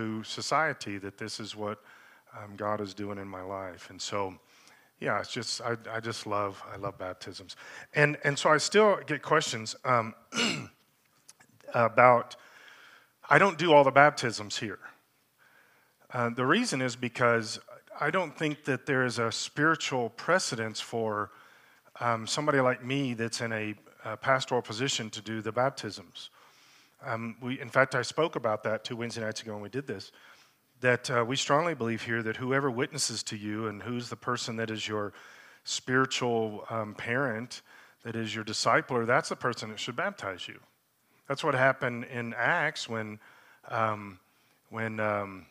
[0.00, 1.82] to society that this is what
[2.38, 3.90] um, God is doing in my life.
[3.90, 4.34] And so,
[4.98, 7.56] yeah, it's just I, I just love I love baptisms,
[7.94, 10.14] and and so I still get questions um,
[11.74, 12.36] about.
[13.32, 14.80] I don't do all the baptisms here.
[16.12, 17.60] Uh, the reason is because
[18.00, 21.30] I don't think that there is a spiritual precedence for
[22.00, 23.74] um, somebody like me that's in a,
[24.04, 26.30] a, pastoral position to do the baptisms.
[27.04, 29.86] Um, we, in fact, I spoke about that two Wednesday nights ago when we did
[29.86, 30.12] this.
[30.80, 34.56] That uh, we strongly believe here that whoever witnesses to you and who's the person
[34.56, 35.12] that is your
[35.64, 37.62] spiritual um, parent,
[38.02, 40.58] that is your discipler, that's the person that should baptize you.
[41.28, 43.20] That's what happened in Acts when,
[43.68, 44.18] um,
[44.70, 45.46] when um,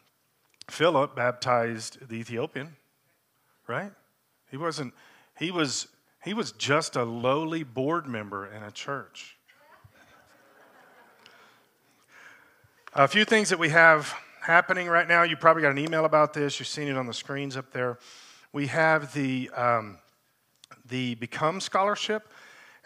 [0.70, 2.75] Philip baptized the Ethiopian,
[3.67, 3.91] right?
[4.52, 4.94] He wasn't,
[5.38, 5.88] he was,
[6.23, 9.38] he was just a lowly board member in a church.
[12.95, 15.21] A few things that we have happening right now.
[15.21, 16.59] You probably got an email about this.
[16.59, 17.99] You've seen it on the screens up there.
[18.52, 20.00] We have the um,
[20.88, 22.27] the Become Scholarship,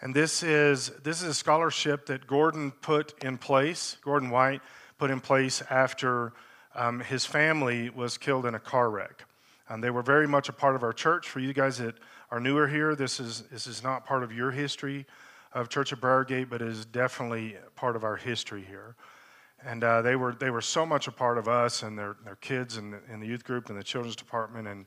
[0.02, 3.96] and this is this is a scholarship that Gordon put in place.
[4.02, 4.60] Gordon White
[4.98, 6.34] put in place after
[6.74, 9.24] um, his family was killed in a car wreck.
[9.70, 11.30] Um, they were very much a part of our church.
[11.30, 11.94] For you guys that
[12.30, 15.06] are newer here, this is this is not part of your history
[15.54, 18.96] of Church of Briargate, but is definitely part of our history here.
[19.66, 22.36] And uh, they were they were so much a part of us and their their
[22.36, 24.86] kids and in the youth group and the children's department and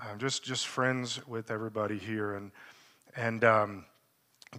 [0.00, 2.34] uh, just just friends with everybody here.
[2.34, 2.50] And
[3.16, 3.84] and um,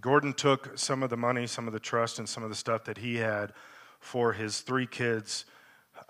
[0.00, 2.84] Gordon took some of the money, some of the trust, and some of the stuff
[2.84, 3.52] that he had
[4.00, 5.44] for his three kids,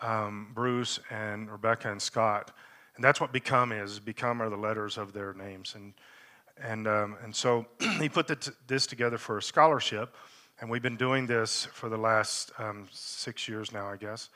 [0.01, 2.53] um, Bruce and Rebecca and Scott.
[2.95, 3.99] And that's what become is.
[3.99, 5.75] Become are the letters of their names.
[5.75, 5.95] And
[6.63, 7.67] and um, and so
[7.99, 8.31] he put
[8.69, 10.15] this together for a scholarship
[10.63, 14.29] and we've been doing this for the last um, six years now, I guess.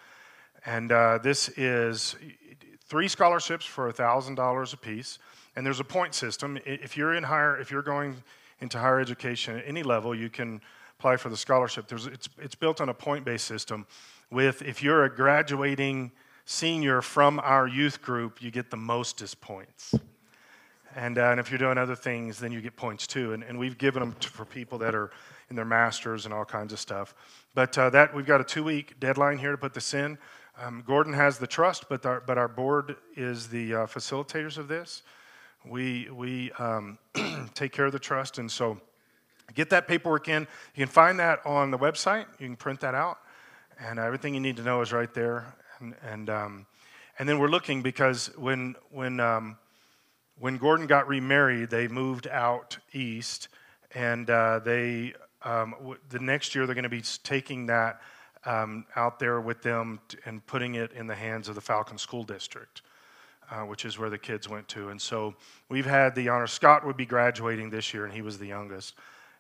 [0.67, 2.17] And uh, this is
[2.89, 5.21] three scholarships for $1,000 a piece.
[5.55, 6.59] And there's a point system.
[6.67, 8.17] If you're in higher, if you're going
[8.59, 10.61] into higher education at any level, you can
[10.99, 11.87] apply for the scholarship.
[11.87, 13.87] There's, it's, it's built on a point-based system.
[14.29, 16.11] With if you're a graduating
[16.45, 19.95] senior from our youth group, you get the mostest points.
[20.97, 23.33] And, uh, and if you're doing other things, then you get points too.
[23.33, 25.12] And, and we've given them to, for people that are
[25.51, 27.15] in their masters and all kinds of stuff.
[27.55, 30.19] But uh, that we've got a two-week deadline here to put this in.
[30.61, 34.69] Um, Gordon has the trust, but our, but our board is the uh, facilitators of
[34.69, 35.03] this.
[35.65, 36.99] We we um,
[37.55, 38.81] take care of the trust, and so
[39.55, 40.43] get that paperwork in.
[40.75, 42.27] You can find that on the website.
[42.39, 43.19] You can print that out,
[43.79, 45.55] and everything you need to know is right there.
[45.81, 46.67] And and um,
[47.19, 49.59] and then we're looking because when when um,
[50.39, 53.49] when Gordon got remarried, they moved out east,
[53.95, 55.15] and uh, they
[55.47, 58.01] um, the next year they're going to be taking that
[58.45, 62.25] um, out there with them and putting it in the hands of the Falcon School
[62.25, 62.83] District,
[63.51, 64.89] uh, which is where the kids went to.
[64.89, 65.35] And so
[65.69, 66.49] we've had the honor.
[66.49, 68.95] Scott would be graduating this year, and he was the youngest.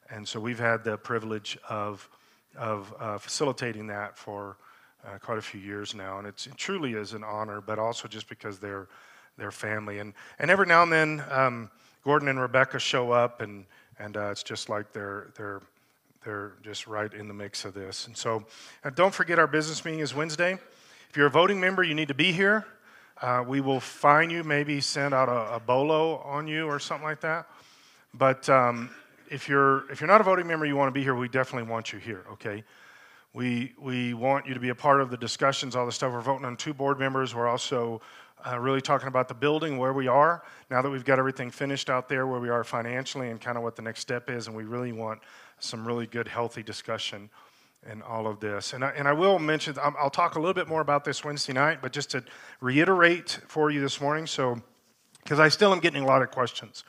[0.08, 2.08] And so we've had the privilege of
[2.56, 4.56] of uh, facilitating that for
[5.04, 7.60] uh, quite a few years now, and it truly is an honor.
[7.60, 8.88] But also just because they're
[9.50, 11.70] family, and and every now and then um,
[12.04, 13.66] Gordon and Rebecca show up, and
[13.98, 15.60] and uh, it's just like they're they're
[16.26, 18.06] they're just right in the mix of this.
[18.08, 18.44] And so
[18.84, 20.58] uh, don't forget our business meeting is Wednesday.
[21.08, 22.66] If you're a voting member, you need to be here.
[23.22, 27.06] Uh, we will fine you, maybe send out a, a, bolo on you or something
[27.06, 27.46] like that.
[28.12, 28.90] But um,
[29.30, 31.14] if you're if you're not a voting member, you want to be here.
[31.14, 32.24] We definitely want you here.
[32.32, 32.62] Okay.
[33.32, 36.12] We we want you to be a part of the discussions, all the stuff.
[36.12, 37.34] We're voting on two board members.
[37.34, 38.02] We're also
[38.46, 41.88] uh, really talking about the building, where we are now that we've got everything finished
[41.88, 44.46] out there, where we are financially, and kind of what the next step is.
[44.46, 45.20] And we really want
[45.58, 47.30] some really good, healthy discussion
[47.90, 48.72] in all of this.
[48.72, 51.52] And I, and I will mention, I'll talk a little bit more about this Wednesday
[51.52, 52.24] night, but just to
[52.60, 54.60] reiterate for you this morning, so,
[55.22, 56.84] because I still am getting a lot of questions.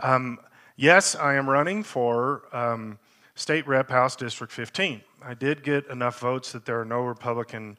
[0.00, 0.38] Um,
[0.76, 2.98] yes, I am running for um,
[3.34, 5.00] State Rep House District 15.
[5.22, 7.78] I did get enough votes that there are no Republican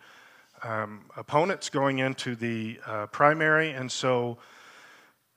[0.64, 4.38] um, opponents going into the uh, primary, and so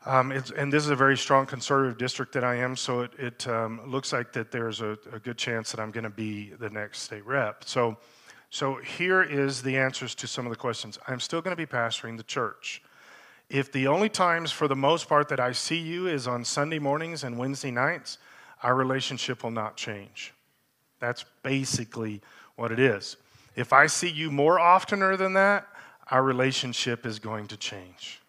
[0.07, 3.49] um, and this is a very strong conservative district that I am, so it, it
[3.49, 6.71] um, looks like that there's a, a good chance that I'm going to be the
[6.71, 7.65] next state rep.
[7.65, 7.97] So,
[8.51, 10.99] so here is the answers to some of the questions.
[11.09, 12.83] I'm still going to be pastoring the church.
[13.51, 16.79] If the only times, for the most part, that I see you is on Sunday
[16.79, 18.19] mornings and Wednesday nights,
[18.63, 20.35] our relationship will not change.
[21.01, 22.21] That's basically
[22.57, 23.17] what it is.
[23.57, 25.67] If I see you more oftener than that,
[26.11, 28.21] our relationship is going to change.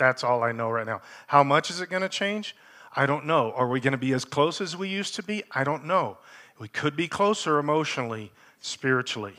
[0.00, 1.02] That's all I know right now.
[1.26, 2.56] How much is it going to change?
[2.96, 3.52] I don't know.
[3.52, 5.44] Are we going to be as close as we used to be?
[5.50, 6.16] I don't know.
[6.58, 9.34] We could be closer emotionally, spiritually.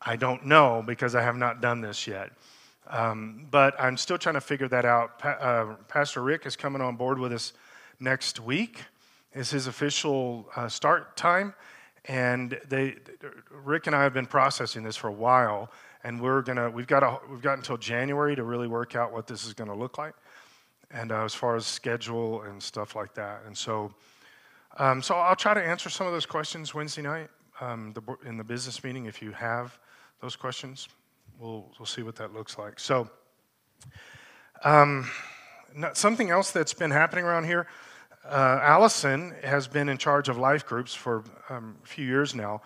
[0.00, 2.30] I don't know because I have not done this yet.
[2.88, 5.18] Um, but I'm still trying to figure that out.
[5.18, 7.52] Pa- uh, Pastor Rick is coming on board with us
[8.00, 8.84] next week.
[9.34, 11.54] Is his official uh, start time,
[12.06, 12.96] and they,
[13.50, 15.70] Rick and I have been processing this for a while,
[16.04, 19.26] and we're gonna we've got a, we've got until January to really work out what
[19.26, 20.14] this is going to look like,
[20.90, 23.42] and uh, as far as schedule and stuff like that.
[23.46, 23.92] And so,
[24.78, 27.28] um, so I'll try to answer some of those questions Wednesday night
[27.60, 29.78] um, the, in the business meeting if you have
[30.20, 30.88] those questions.
[31.38, 32.78] We'll, we'll see what that looks like.
[32.78, 33.08] So,
[34.64, 35.10] um,
[35.94, 37.66] something else that's been happening around here
[38.24, 42.62] uh, Allison has been in charge of life groups for um, a few years now.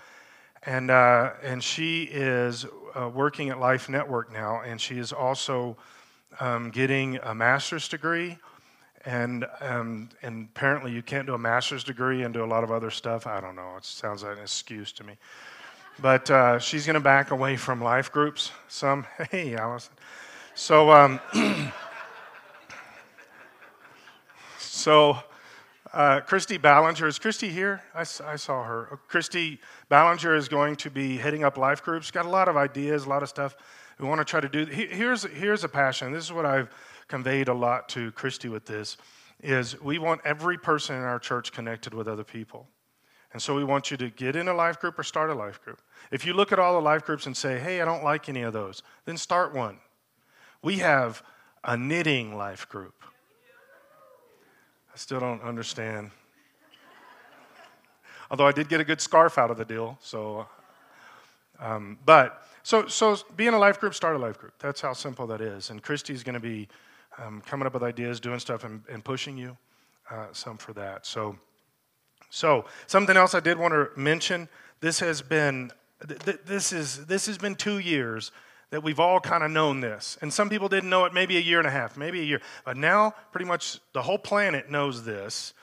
[0.67, 2.67] And, uh, and she is
[2.97, 5.77] uh, working at Life Network now, and she is also
[6.41, 8.37] um, getting a master's degree.
[9.05, 12.73] And, um, and apparently, you can't do a master's degree and do a lot of
[12.73, 13.29] other stuff.
[13.29, 13.77] I don't know.
[13.77, 15.15] It sounds like an excuse to me.
[16.01, 18.51] But uh, she's going to back away from life groups.
[18.67, 19.95] Some, hey, Allison.
[20.57, 21.21] So, um,
[24.59, 25.19] so
[25.97, 27.81] uh, Christy Ballinger, is Christy here?
[27.95, 28.93] I, I, saw her.
[28.93, 29.59] Uh, Christy
[29.89, 32.11] Ballinger is going to be heading up life groups.
[32.11, 33.57] Got a lot of ideas, a lot of stuff
[33.99, 34.67] we want to try to do.
[34.67, 36.13] Here's, here's a passion.
[36.13, 36.69] This is what I've
[37.09, 38.99] conveyed a lot to Christy with this,
[39.43, 42.69] is we want every person in our church connected with other people.
[43.33, 45.63] And so we want you to get in a life group or start a life
[45.65, 45.81] group.
[46.11, 48.43] If you look at all the life groups and say, hey, I don't like any
[48.43, 49.79] of those, then start one.
[50.63, 51.23] We have
[51.65, 53.03] a knitting life group.
[54.97, 56.11] I still don't understand.
[58.31, 60.49] Although I did get a good scarf out of the deal, so.
[61.61, 64.55] Um, but so so being a life group, start a life group.
[64.59, 65.69] That's how simple that is.
[65.69, 66.67] And Christy's going to be
[67.19, 69.59] um, coming up with ideas, doing stuff, and, and pushing you
[70.11, 71.05] uh, some for that.
[71.05, 71.37] So
[72.31, 74.49] so something else I did want to mention.
[74.81, 75.73] This has been
[76.09, 78.33] th- this is this has been two years
[78.71, 80.19] that we've all kind of known this.
[80.21, 82.41] And some people didn't know it maybe a year and a half, maybe a year.
[82.65, 85.55] But now, pretty much the whole planet knows this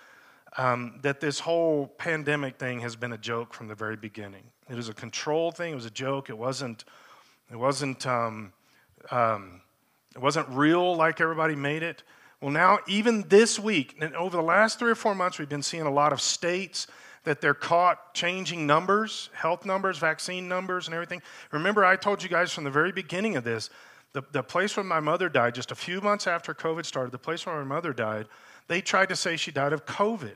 [0.58, 4.44] um, that this whole pandemic thing has been a joke from the very beginning.
[4.70, 6.30] It was a control thing, it was a joke.
[6.30, 6.86] It wasn't,
[7.52, 8.54] it wasn't, um,
[9.12, 9.62] um,
[10.16, 12.04] it wasn't real like everybody made it.
[12.40, 15.64] Well, now, even this week, and over the last three or four months, we've been
[15.64, 16.88] seeing a lot of states
[17.24, 21.22] that they're caught changing numbers, health numbers, vaccine numbers, and everything.
[21.52, 23.70] Remember, I told you guys from the very beginning of this,
[24.12, 27.18] the, the place where my mother died, just a few months after COVID started, the
[27.18, 28.28] place where my mother died,
[28.68, 30.36] they tried to say she died of COVID,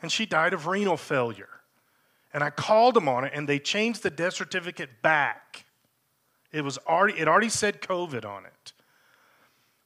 [0.00, 1.48] and she died of renal failure.
[2.32, 5.64] And I called them on it, and they changed the death certificate back.
[6.52, 8.72] It was already, it already said COVID on it.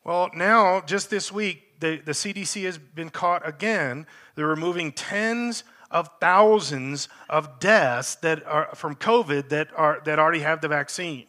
[0.05, 4.07] Well, now, just this week, the, the CDC has been caught again.
[4.35, 10.41] They're removing tens of thousands of deaths that are from COVID that, are, that already
[10.41, 11.27] have the vaccine.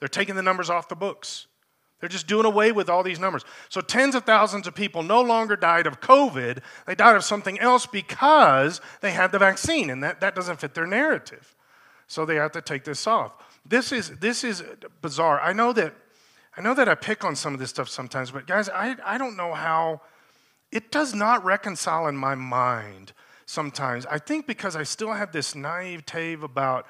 [0.00, 1.46] They're taking the numbers off the books.
[2.00, 3.44] They're just doing away with all these numbers.
[3.68, 6.60] So, tens of thousands of people no longer died of COVID.
[6.86, 10.74] They died of something else because they had the vaccine, and that, that doesn't fit
[10.74, 11.54] their narrative.
[12.06, 13.34] So, they have to take this off.
[13.66, 14.64] This is, this is
[15.02, 15.40] bizarre.
[15.40, 15.94] I know, that,
[16.56, 19.18] I know that I pick on some of this stuff sometimes, but guys, I, I
[19.18, 20.00] don't know how,
[20.72, 23.12] it does not reconcile in my mind
[23.50, 24.06] sometimes.
[24.06, 26.86] I think because I still have this naivete about,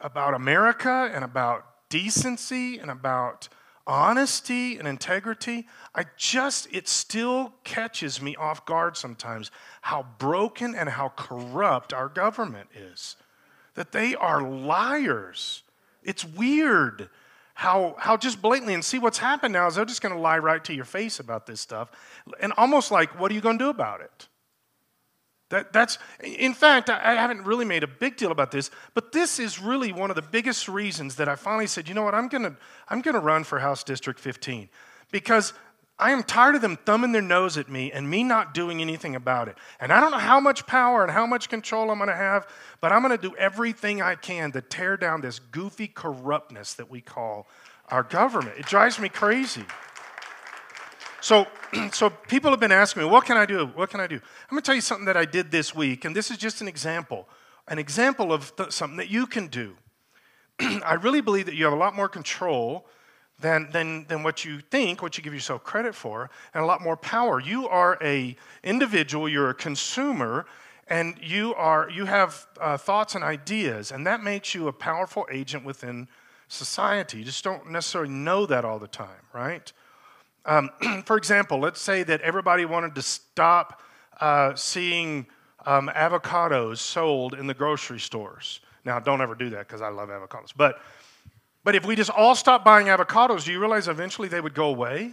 [0.00, 3.48] about America and about decency and about
[3.86, 5.66] honesty and integrity.
[5.94, 9.50] I just, it still catches me off guard sometimes
[9.82, 13.16] how broken and how corrupt our government is.
[13.74, 15.62] That they are liars.
[16.02, 17.10] It's weird
[17.54, 20.38] how, how just blatantly, and see what's happened now is they're just going to lie
[20.38, 21.90] right to your face about this stuff.
[22.40, 24.28] And almost like, what are you going to do about it?
[25.50, 29.40] That, that's, in fact, I haven't really made a big deal about this, but this
[29.40, 32.28] is really one of the biggest reasons that I finally said, you know what, I'm
[32.28, 32.56] to
[32.88, 34.68] I'm to run for House District 15
[35.10, 35.52] because
[35.98, 39.16] I am tired of them thumbing their nose at me and me not doing anything
[39.16, 39.58] about it.
[39.80, 42.48] And I don't know how much power and how much control I'm going to have,
[42.80, 46.88] but I'm going to do everything I can to tear down this goofy corruptness that
[46.90, 47.48] we call
[47.88, 48.56] our government.
[48.56, 49.64] It drives me crazy.
[51.20, 51.46] So,
[51.92, 53.66] so people have been asking me, what can I do?
[53.66, 54.16] What can I do?
[54.16, 56.60] I'm going to tell you something that I did this week, and this is just
[56.60, 57.28] an example,
[57.68, 59.76] an example of th- something that you can do.
[60.60, 62.86] I really believe that you have a lot more control
[63.40, 66.82] than, than, than what you think, what you give yourself credit for, and a lot
[66.82, 67.40] more power.
[67.40, 70.46] You are a individual, you're a consumer,
[70.88, 75.26] and you, are, you have uh, thoughts and ideas, and that makes you a powerful
[75.30, 76.08] agent within
[76.48, 77.18] society.
[77.18, 79.72] You just don't necessarily know that all the time, right?
[80.44, 80.70] Um,
[81.04, 83.82] for example, let's say that everybody wanted to stop
[84.20, 85.26] uh, seeing
[85.66, 88.60] um, avocados sold in the grocery stores.
[88.84, 90.52] Now, don't ever do that because I love avocados.
[90.56, 90.80] But
[91.64, 94.66] But if we just all stopped buying avocados, do you realize eventually they would go
[94.66, 95.12] away?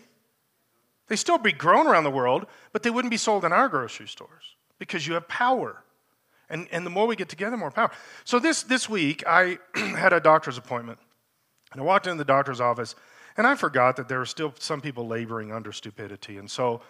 [1.07, 4.07] They still be grown around the world, but they wouldn't be sold in our grocery
[4.07, 5.83] stores because you have power.
[6.49, 7.91] And, and the more we get together, more power.
[8.23, 10.99] So this, this week, I had a doctor's appointment.
[11.73, 12.95] And I walked into the doctor's office,
[13.37, 16.37] and I forgot that there were still some people laboring under stupidity.
[16.37, 16.81] And so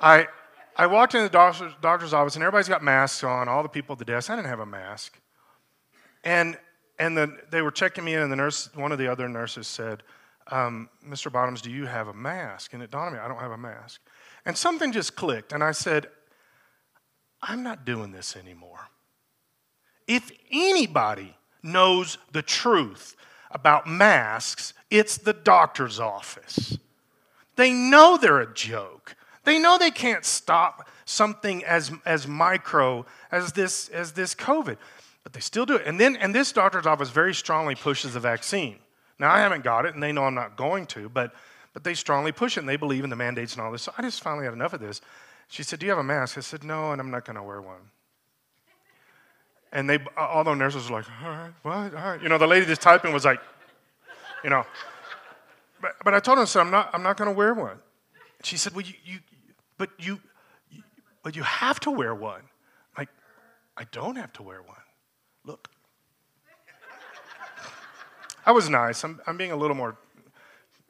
[0.00, 0.28] I,
[0.76, 3.94] I walked into the doctor's, doctor's office, and everybody's got masks on, all the people
[3.94, 4.30] at the desk.
[4.30, 5.18] I didn't have a mask.
[6.22, 6.56] And,
[6.98, 9.66] and the, they were checking me in, and the nurse, one of the other nurses
[9.66, 10.02] said,
[10.48, 11.32] um, Mr.
[11.32, 12.72] Bottoms, do you have a mask?
[12.72, 14.00] And it dawned on me, I don't have a mask.
[14.44, 16.06] And something just clicked, and I said,
[17.42, 18.88] I'm not doing this anymore.
[20.06, 23.16] If anybody knows the truth
[23.50, 26.78] about masks, it's the doctor's office.
[27.56, 29.16] They know they're a joke.
[29.44, 34.76] They know they can't stop something as, as micro as this, as this COVID,
[35.22, 35.86] but they still do it.
[35.86, 38.76] And then and this doctor's office very strongly pushes the vaccine.
[39.18, 41.32] Now I haven't got it, and they know I'm not going to, but
[41.76, 43.82] but they strongly push it, and they believe in the mandates and all this.
[43.82, 45.02] So I just finally had enough of this.
[45.48, 46.38] She said, Do you have a mask?
[46.38, 47.90] I said, No, and I'm not going to wear one.
[49.72, 51.94] And they, all the nurses were like, All right, what?
[51.94, 52.22] All right.
[52.22, 53.40] You know, the lady just typing was like,
[54.44, 54.64] You know.
[55.80, 57.78] But, but I told her, I said, I'm not, I'm not going to wear one.
[58.42, 59.18] She said, Well, you, you
[59.78, 60.20] but you,
[60.70, 60.82] you,
[61.22, 62.40] but you have to wear one.
[62.40, 63.08] I'm like,
[63.76, 64.76] I don't have to wear one.
[65.44, 65.68] Look.
[68.46, 69.02] I was nice.
[69.04, 69.96] I'm, I'm being a little more,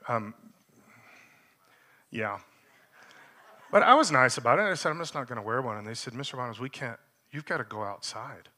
[0.08, 0.34] um,
[2.10, 2.38] yeah.
[3.72, 4.62] But I was nice about it.
[4.62, 5.78] I said, I'm just not going to wear one.
[5.78, 6.36] And they said, Mr.
[6.36, 6.98] Bottoms, we can't,
[7.30, 8.48] you've got to go outside.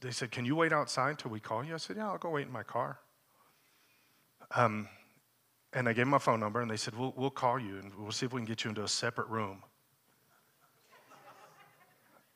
[0.00, 1.74] They said, Can you wait outside until we call you?
[1.74, 2.98] I said, Yeah, I'll go wait in my car.
[4.54, 4.88] Um,
[5.72, 7.92] and I gave them my phone number, and they said, we'll, we'll call you and
[7.98, 9.62] we'll see if we can get you into a separate room.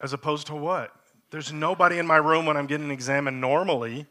[0.01, 0.95] As opposed to what?
[1.31, 4.07] There's nobody in my room when I'm getting examined normally.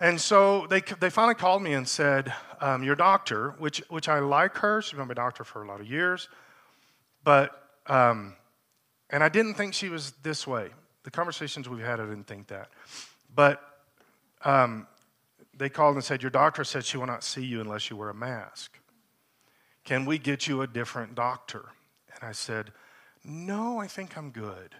[0.00, 4.20] And so they, they finally called me and said, um, Your doctor, which, which I
[4.20, 6.28] like her, she's been my doctor for a lot of years,
[7.22, 8.34] but, um,
[9.10, 10.70] and I didn't think she was this way.
[11.04, 12.70] The conversations we've had, I didn't think that.
[13.34, 13.62] But
[14.44, 14.86] um,
[15.62, 18.10] they called and said, Your doctor said she will not see you unless you wear
[18.10, 18.78] a mask.
[19.84, 21.66] Can we get you a different doctor?
[22.14, 22.72] And I said,
[23.24, 24.74] No, I think I'm good.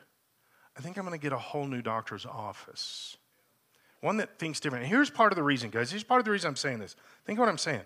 [0.76, 3.16] I think I'm going to get a whole new doctor's office.
[4.00, 4.86] One that thinks different.
[4.86, 5.90] here's part of the reason, guys.
[5.90, 6.96] Here's part of the reason I'm saying this.
[7.24, 7.82] Think what I'm saying.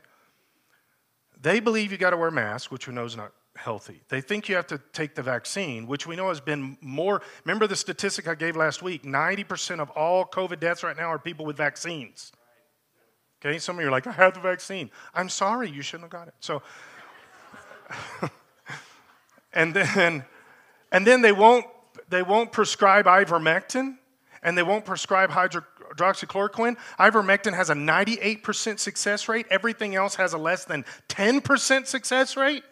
[1.38, 4.00] They believe you got to wear a mask, which we know is not healthy.
[4.09, 7.21] They think you have to take the vaccine, which we know has been more.
[7.45, 11.19] Remember the statistic I gave last week 90% of all COVID deaths right now are
[11.19, 12.33] people with vaccines.
[13.47, 14.91] Okay, some of you are like, I had the vaccine.
[15.15, 16.35] I'm sorry, you shouldn't have got it.
[16.41, 16.62] So,
[19.53, 20.25] and then,
[20.91, 21.65] and then they won't,
[22.09, 23.99] they won't prescribe ivermectin,
[24.43, 25.62] and they won't prescribe hydro,
[25.95, 26.76] hydroxychloroquine.
[26.99, 29.47] Ivermectin has a 98% success rate.
[29.49, 32.65] Everything else has a less than 10% success rate.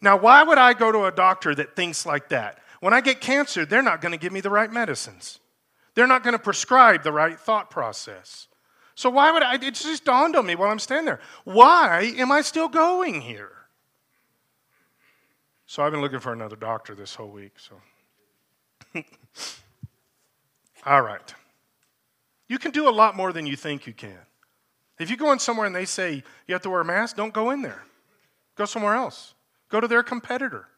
[0.00, 2.60] Now, why would I go to a doctor that thinks like that?
[2.80, 5.38] When I get cancer, they're not going to give me the right medicines.
[5.94, 8.48] They're not going to prescribe the right thought process.
[8.94, 9.54] So why would I?
[9.54, 11.20] It just dawned on me while I'm standing there.
[11.44, 13.52] Why am I still going here?
[15.66, 17.52] So I've been looking for another doctor this whole week.
[17.58, 17.74] So,
[20.86, 21.34] all right.
[22.48, 24.18] You can do a lot more than you think you can.
[24.98, 27.32] If you go in somewhere and they say you have to wear a mask, don't
[27.32, 27.82] go in there.
[28.54, 29.32] Go somewhere else.
[29.70, 30.68] Go to their competitor.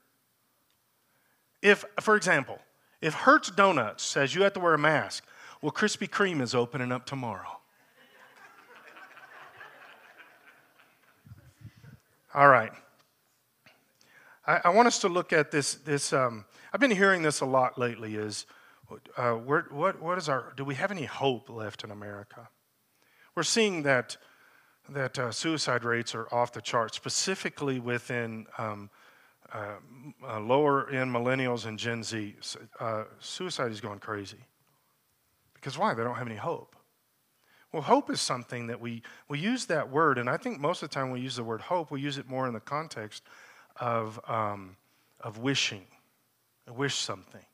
[1.60, 2.60] If, for example,
[3.00, 5.24] if Hertz Donuts says you have to wear a mask,
[5.60, 7.58] well, Krispy Kreme is opening up tomorrow.
[12.34, 12.72] All right.
[14.44, 15.74] I, I, want us to look at this.
[15.74, 18.16] This um, I've been hearing this a lot lately.
[18.16, 18.46] Is
[19.16, 22.48] uh, what, what is our, do we have any hope left in America?
[23.36, 24.16] We're seeing that,
[24.88, 28.90] that uh, suicide rates are off the chart, specifically within um,
[29.52, 29.74] uh,
[30.26, 32.34] uh lower end millennials and Gen Z.
[32.80, 34.38] Uh, suicide is going crazy.
[35.54, 35.94] Because why?
[35.94, 36.74] They don't have any hope.
[37.74, 40.90] Well, hope is something that we, we use that word, and I think most of
[40.90, 43.24] the time we use the word hope, we use it more in the context
[43.80, 44.76] of, um,
[45.18, 45.84] of wishing,
[46.72, 47.44] wish something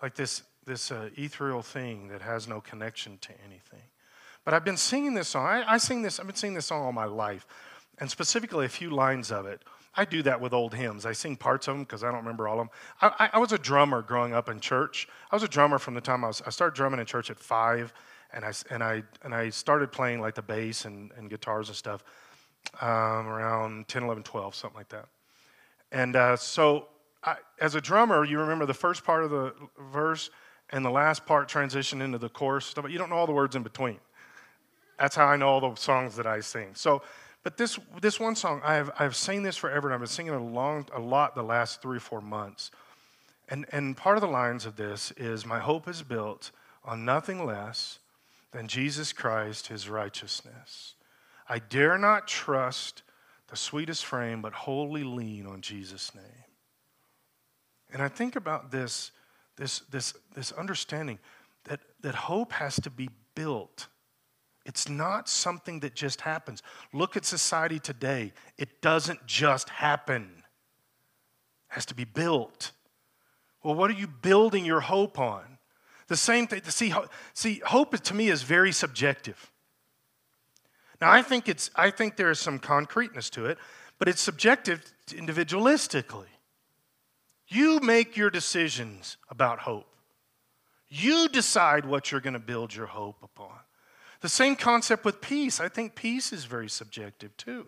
[0.00, 3.82] like this, this uh, ethereal thing that has no connection to anything.
[4.46, 5.44] But I've been singing this song.
[5.44, 7.46] I, I sing this, I've been singing this song all my life,
[7.98, 9.60] and specifically a few lines of it.
[9.94, 11.04] I do that with old hymns.
[11.04, 12.70] I sing parts of them because I don't remember all of them.
[13.02, 15.08] I, I, I, was a drummer growing up in church.
[15.30, 16.42] I was a drummer from the time I was.
[16.46, 17.92] I started drumming in church at five,
[18.36, 21.76] and I and I and I started playing like the bass and, and guitars and
[21.76, 22.04] stuff
[22.80, 25.06] um, around 10, 11, 12, something like that.
[25.92, 26.88] And uh, so
[27.24, 29.54] I, as a drummer, you remember the first part of the
[29.90, 30.30] verse
[30.70, 32.90] and the last part transition into the chorus stuff.
[32.90, 33.98] You don't know all the words in between.
[34.98, 36.70] That's how I know all the songs that I sing.
[36.74, 37.02] So,
[37.42, 40.36] but this this one song, I've I've sung this forever, and I've been singing it
[40.36, 42.70] a long a lot the last three or four months.
[43.48, 46.50] And and part of the lines of this is, "My hope is built
[46.84, 48.00] on nothing less
[48.56, 50.94] than Jesus Christ, His righteousness.
[51.48, 53.02] I dare not trust
[53.48, 56.44] the sweetest frame, but wholly lean on Jesus' name."
[57.92, 59.12] And I think about this
[59.56, 61.18] this this this understanding
[61.64, 63.88] that that hope has to be built
[64.66, 66.60] it's not something that just happens.
[66.92, 68.32] Look at society today.
[68.58, 70.42] It doesn't just happen.
[71.70, 72.72] It has to be built.
[73.62, 75.55] Well, what are you building your hope on?
[76.08, 76.62] The same thing.
[76.64, 76.94] See,
[77.34, 79.50] see, hope to me is very subjective.
[81.00, 81.70] Now, I think it's.
[81.74, 83.58] I think there is some concreteness to it,
[83.98, 86.26] but it's subjective individualistically.
[87.48, 89.86] You make your decisions about hope.
[90.88, 93.58] You decide what you're going to build your hope upon.
[94.20, 95.60] The same concept with peace.
[95.60, 97.66] I think peace is very subjective too.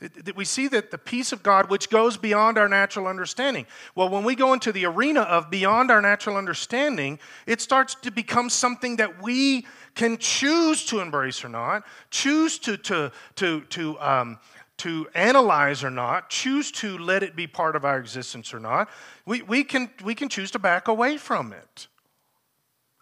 [0.00, 3.66] That we see that the peace of God, which goes beyond our natural understanding.
[3.94, 8.10] Well, when we go into the arena of beyond our natural understanding, it starts to
[8.10, 14.00] become something that we can choose to embrace or not, choose to, to, to, to,
[14.00, 14.38] um,
[14.78, 18.88] to analyze or not, choose to let it be part of our existence or not.
[19.26, 21.88] We, we, can, we can choose to back away from it.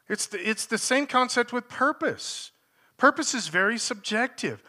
[0.08, 2.50] It's the, it's the same concept with purpose.
[2.96, 4.64] Purpose is very subjective.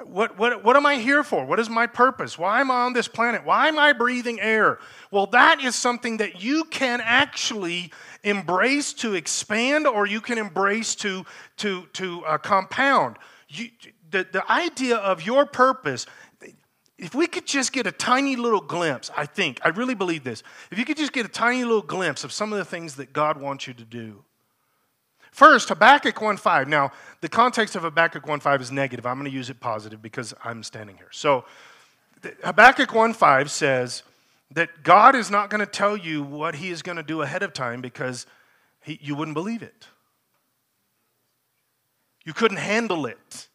[0.00, 1.44] What, what, what am I here for?
[1.44, 2.38] What is my purpose?
[2.38, 3.44] Why am I on this planet?
[3.44, 4.78] Why am I breathing air?
[5.10, 7.92] Well, that is something that you can actually
[8.24, 11.24] embrace to expand or you can embrace to,
[11.58, 13.18] to, to uh, compound.
[13.48, 13.68] You,
[14.10, 16.06] the, the idea of your purpose,
[16.98, 20.42] if we could just get a tiny little glimpse, I think, I really believe this,
[20.70, 23.12] if you could just get a tiny little glimpse of some of the things that
[23.12, 24.24] God wants you to do,
[25.32, 26.68] First, Habakkuk 1.5.
[26.68, 29.06] Now, the context of Habakkuk 1.5 is negative.
[29.06, 31.08] I'm going to use it positive because I'm standing here.
[31.10, 31.46] So,
[32.44, 34.02] Habakkuk 1.5 says
[34.50, 37.42] that God is not going to tell you what he is going to do ahead
[37.42, 38.26] of time because
[38.82, 39.86] he, you wouldn't believe it.
[42.24, 43.48] You couldn't handle it.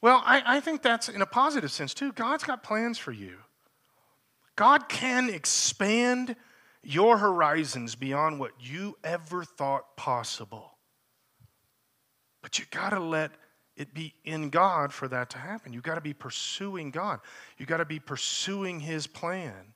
[0.00, 2.12] Well, I, I think that's in a positive sense too.
[2.12, 3.36] God's got plans for you.
[4.56, 6.34] God can expand
[6.82, 10.72] your horizons beyond what you ever thought possible.
[12.42, 13.30] But you got to let
[13.76, 15.72] it be in God for that to happen.
[15.72, 17.20] You got to be pursuing God.
[17.56, 19.74] You got to be pursuing His plan,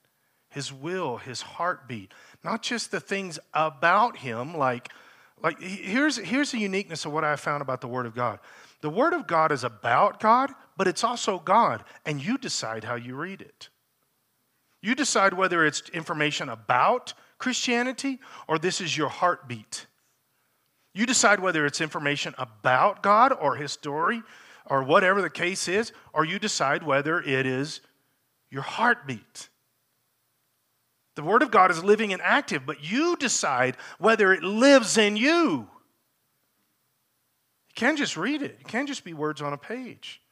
[0.51, 2.13] His will, His heartbeat,
[2.45, 4.57] not just the things about Him.
[4.57, 4.91] Like,
[5.43, 8.41] like here's here's the uniqueness of what I found about the Word of God.
[8.81, 12.97] The Word of God is about God, but it's also God, and you decide how
[12.97, 13.69] you read it.
[14.87, 19.85] You decide whether it's information about Christianity or this is your heartbeat.
[20.95, 24.23] You decide whether it's information about God or his story
[24.65, 27.81] or whatever the case is, or you decide whether it is
[28.49, 29.49] your heartbeat.
[31.17, 35.17] The Word of God is living and active, but you decide whether it lives in
[35.17, 35.67] you.
[37.67, 40.23] You can't just read it, you can't just be words on a page.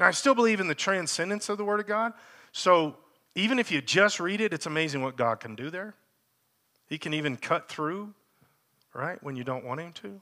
[0.00, 2.12] Now, I still believe in the transcendence of the Word of God.
[2.50, 2.96] So,
[3.34, 5.94] even if you just read it, it's amazing what God can do there.
[6.86, 8.12] He can even cut through,
[8.92, 10.20] right, when you don't want Him to.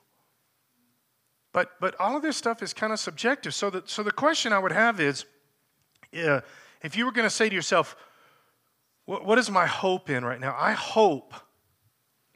[1.53, 3.55] But, but all of this stuff is kind of subjective.
[3.55, 5.25] So the, so the question I would have is
[6.16, 6.40] uh,
[6.83, 7.97] if you were going to say to yourself,
[9.07, 10.55] what, what is my hope in right now?
[10.59, 11.33] I hope.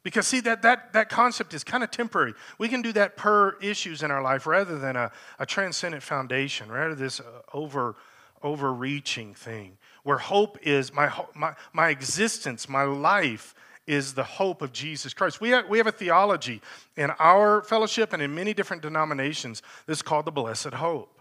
[0.03, 2.35] Because, see, that, that, that concept is kind of temporary.
[2.59, 6.73] We can do that per issues in our life rather than a, a transcendent foundation,
[6.73, 7.95] rather this uh, over,
[8.43, 13.55] overreaching thing where hope is my, my, my existence, my life
[13.87, 15.41] is the hope of Jesus Christ.
[15.41, 16.61] We have, we have a theology
[16.97, 21.21] in our fellowship and in many different denominations that's called the blessed hope.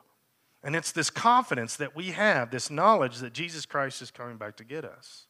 [0.64, 4.58] And it's this confidence that we have, this knowledge that Jesus Christ is coming back
[4.58, 5.26] to get us.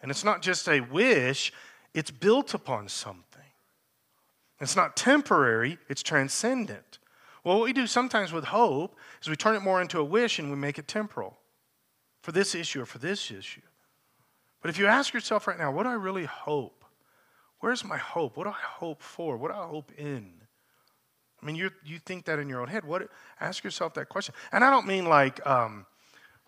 [0.00, 1.52] And it's not just a wish,
[1.92, 3.24] it's built upon something.
[4.60, 6.98] It's not temporary, it's transcendent.
[7.42, 10.38] Well, what we do sometimes with hope is we turn it more into a wish
[10.38, 11.36] and we make it temporal
[12.20, 13.62] for this issue or for this issue.
[14.60, 16.84] But if you ask yourself right now, what do I really hope?
[17.60, 18.36] Where's my hope?
[18.36, 19.36] What do I hope for?
[19.36, 20.32] What do I hope in?
[21.40, 22.84] I mean, you you think that in your own head.
[22.84, 23.08] What?
[23.40, 24.34] Ask yourself that question.
[24.50, 25.86] And I don't mean like um,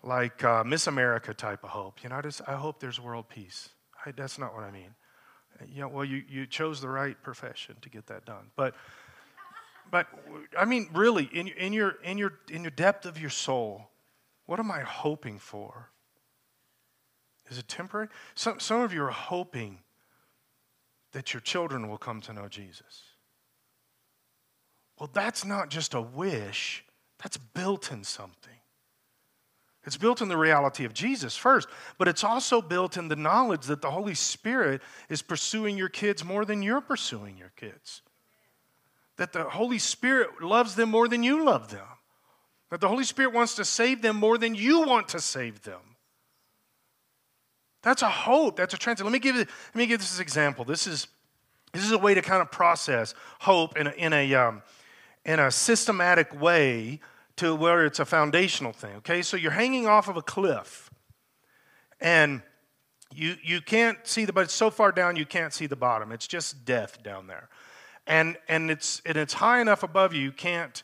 [0.03, 2.03] like uh, Miss America type of hope.
[2.03, 3.69] You know, I just I hope there's world peace.
[4.05, 4.95] I, that's not what I mean.
[5.67, 8.49] You know, well, you, you chose the right profession to get that done.
[8.55, 8.73] But
[9.91, 10.07] but
[10.57, 13.89] I mean, really, in, in your in your in your depth of your soul,
[14.51, 15.91] what am I hoping for?
[17.49, 18.09] Is it temporary?
[18.35, 19.77] Some, some of you are hoping
[21.13, 23.03] that your children will come to know Jesus.
[24.99, 26.83] Well, that's not just a wish,
[27.23, 28.59] that's built in something.
[29.85, 33.67] It's built in the reality of Jesus first, but it's also built in the knowledge
[33.67, 38.01] that the Holy Spirit is pursuing your kids more than you're pursuing your kids.
[39.15, 41.87] That the Holy Spirit loves them more than you love them.
[42.71, 45.81] That the Holy Spirit wants to save them more than you want to save them.
[47.83, 48.55] That's a hope.
[48.55, 49.05] That's a transit.
[49.05, 50.65] Let me give you, let me give this example.
[50.65, 51.07] This is
[51.73, 54.61] this is a way to kind of process hope in a, in a um,
[55.25, 56.99] in a systematic way
[57.37, 58.95] to where it's a foundational thing.
[58.97, 60.89] Okay, so you're hanging off of a cliff,
[61.99, 62.41] and
[63.13, 66.11] you you can't see the but it's so far down you can't see the bottom.
[66.11, 67.49] It's just death down there,
[68.07, 70.83] and and it's and it's high enough above you you can't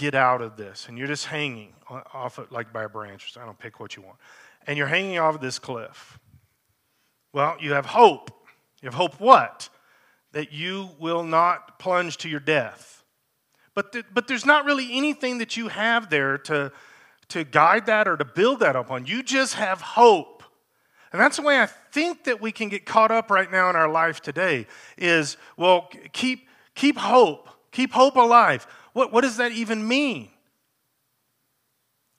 [0.00, 1.74] get out of this, and you're just hanging
[2.14, 3.36] off it like by a branch.
[3.40, 4.18] I don't pick what you want,
[4.66, 6.18] and you're hanging off of this cliff.
[7.32, 8.30] Well, you have hope.
[8.82, 9.68] You have hope what?
[10.32, 13.00] That you will not plunge to your death
[13.74, 16.72] but, th- but there's not really anything that you have there to,
[17.28, 19.06] to guide that or to build that upon.
[19.06, 20.42] You just have hope.
[21.12, 23.76] And that's the way I think that we can get caught up right now in
[23.76, 27.48] our life today is, well, keep, keep hope.
[27.72, 28.66] Keep hope alive.
[28.92, 30.30] What, what does that even mean?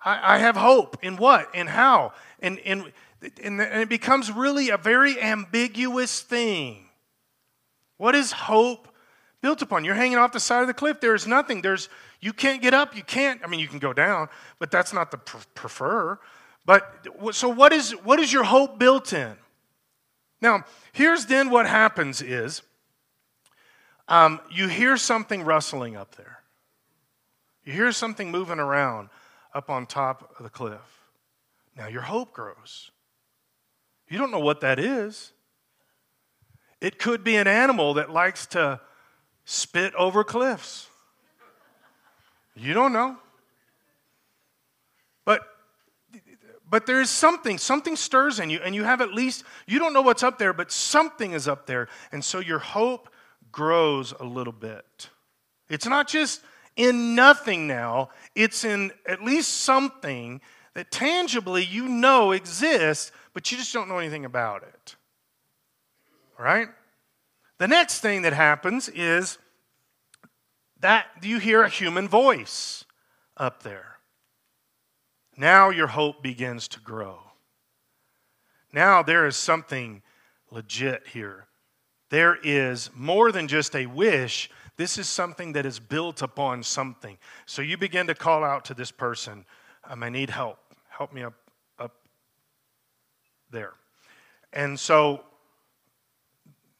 [0.03, 2.13] I, I have hope in what and how?
[2.39, 2.91] And, and,
[3.43, 6.85] and it becomes really a very ambiguous thing.
[7.97, 8.87] What is hope
[9.41, 9.83] built upon.
[9.83, 11.01] You're hanging off the side of the cliff.
[11.01, 11.61] There is nothing.
[11.61, 12.95] There's you can't get up.
[12.95, 13.41] You can't.
[13.43, 16.19] I mean, you can go down, but that's not the prefer.
[16.65, 19.35] But so what is what is your hope built in?
[20.41, 22.61] Now, here's then what happens is
[24.07, 26.39] um, you hear something rustling up there.
[27.63, 29.09] You hear something moving around
[29.53, 31.01] up on top of the cliff.
[31.77, 32.91] Now your hope grows.
[34.09, 35.31] You don't know what that is.
[36.81, 38.81] It could be an animal that likes to
[39.45, 40.89] spit over cliffs.
[42.55, 43.17] You don't know.
[45.23, 45.41] But
[46.71, 49.91] but there is something, something stirs in you, and you have at least, you don't
[49.93, 51.89] know what's up there, but something is up there.
[52.13, 53.09] And so your hope
[53.51, 55.09] grows a little bit.
[55.69, 56.41] It's not just
[56.75, 60.41] in nothing now, it's in at least something
[60.73, 64.95] that tangibly you know exists, but you just don't know anything about it.
[66.39, 66.69] All right?
[67.57, 69.37] The next thing that happens is
[70.79, 72.85] that you hear a human voice
[73.37, 73.97] up there.
[75.37, 77.19] Now your hope begins to grow.
[78.73, 80.01] Now there is something
[80.49, 81.47] legit here.
[82.11, 84.51] There is more than just a wish.
[84.75, 87.17] This is something that is built upon something.
[87.45, 89.45] So you begin to call out to this person,
[89.85, 90.59] um, I need help.
[90.89, 91.33] Help me up,
[91.79, 91.95] up
[93.49, 93.73] there.
[94.51, 95.23] And so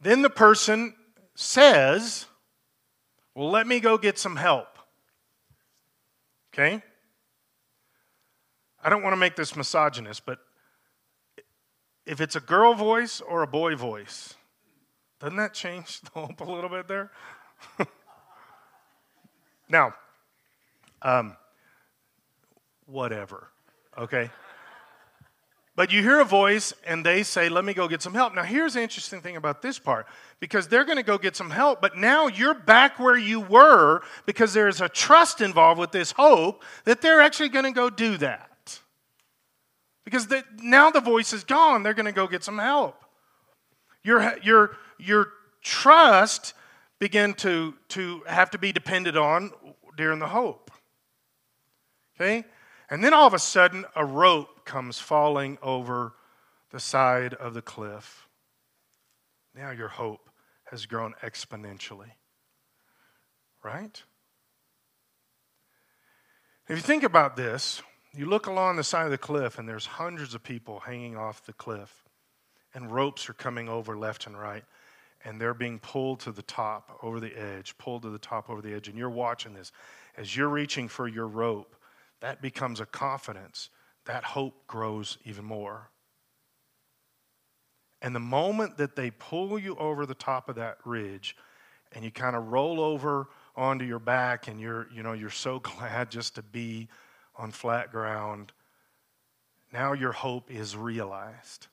[0.02, 0.96] then the person
[1.34, 2.26] says,
[3.34, 4.68] Well, let me go get some help.
[6.54, 6.84] Okay?
[8.84, 10.40] I don't want to make this misogynist, but
[12.06, 14.36] if it's a girl voice or a boy voice,
[15.22, 17.12] doesn't that change the hope a little bit there?
[19.70, 19.94] now,
[21.04, 21.38] um,
[22.88, 23.48] whatever,
[23.98, 24.32] okay?
[25.76, 28.36] But you hear a voice and they say, Let me go get some help.
[28.36, 30.08] Now, here's the interesting thing about this part
[30.40, 34.02] because they're going to go get some help, but now you're back where you were
[34.26, 38.18] because there's a trust involved with this hope that they're actually going to go do
[38.18, 38.80] that.
[40.04, 42.98] Because they, now the voice is gone, they're going to go get some help.
[44.04, 45.30] Your, your, your
[45.62, 46.54] trust
[47.00, 49.52] begin to, to have to be depended on
[49.98, 50.72] during the hope.
[52.16, 52.46] Okay?
[52.90, 56.14] And then all of a sudden, a rope comes falling over
[56.72, 58.28] the side of the cliff.
[59.56, 60.30] Now your hope
[60.70, 62.12] has grown exponentially.
[63.64, 64.02] Right?
[66.68, 67.82] If you think about this,
[68.14, 71.46] you look along the side of the cliff and there's hundreds of people hanging off
[71.46, 72.04] the cliff,
[72.74, 74.64] and ropes are coming over left and right,
[75.24, 78.62] and they're being pulled to the top over the edge, pulled to the top over
[78.62, 79.72] the edge, and you're watching this.
[80.18, 81.76] As you're reaching for your rope,
[82.22, 83.70] that becomes a confidence.
[84.06, 85.90] That hope grows even more.
[88.02, 91.36] And the moment that they pull you over the top of that ridge
[91.92, 95.60] and you kind of roll over onto your back and you're, you know, you're so
[95.78, 96.88] glad just to be
[97.36, 98.52] on flat ground,
[99.72, 101.68] now your hope is realized.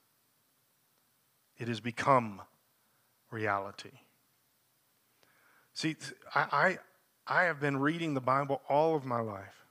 [1.56, 2.42] It has become
[3.30, 3.90] reality.
[5.74, 5.96] See,
[6.34, 6.78] I,
[7.28, 9.64] I, I have been reading the Bible all of my life.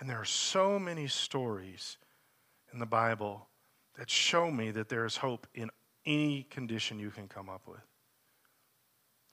[0.00, 1.98] And there are so many stories
[2.72, 3.48] in the Bible
[3.98, 5.70] that show me that there is hope in
[6.06, 7.80] any condition you can come up with.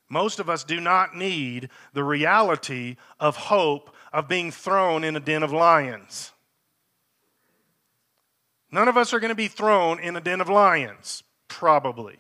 [0.10, 5.20] Most of us do not need the reality of hope of being thrown in a
[5.20, 6.32] den of lions.
[8.72, 12.18] None of us are going to be thrown in a den of lions, probably.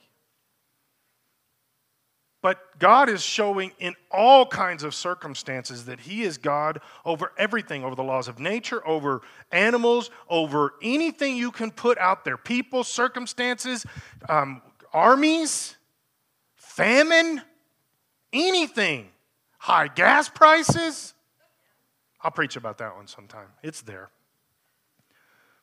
[2.46, 7.84] But God is showing in all kinds of circumstances that He is God over everything,
[7.84, 12.84] over the laws of nature, over animals, over anything you can put out there people,
[12.84, 13.84] circumstances,
[14.30, 14.62] um,
[14.94, 15.76] armies,
[16.54, 17.42] famine,
[18.32, 19.10] anything,
[19.58, 21.16] high gas prices.
[22.22, 23.48] I'll preach about that one sometime.
[23.64, 24.12] It's there.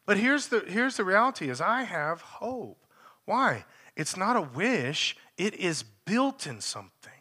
[0.05, 2.85] But here's the, here's the reality is I have hope.
[3.25, 3.67] Why?
[3.95, 7.13] It's not a wish, it is built in something.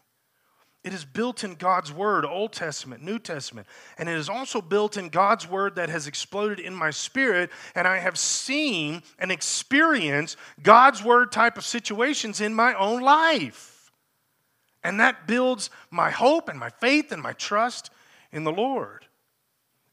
[0.84, 3.67] It is built in God's Word, Old Testament, New Testament.
[4.00, 7.52] And it is also built in God's Word that has exploded in my spirit.
[7.76, 13.91] And I have seen and experienced God's Word type of situations in my own life.
[14.84, 17.91] And that builds my hope and my faith and my trust
[18.32, 19.06] in the Lord.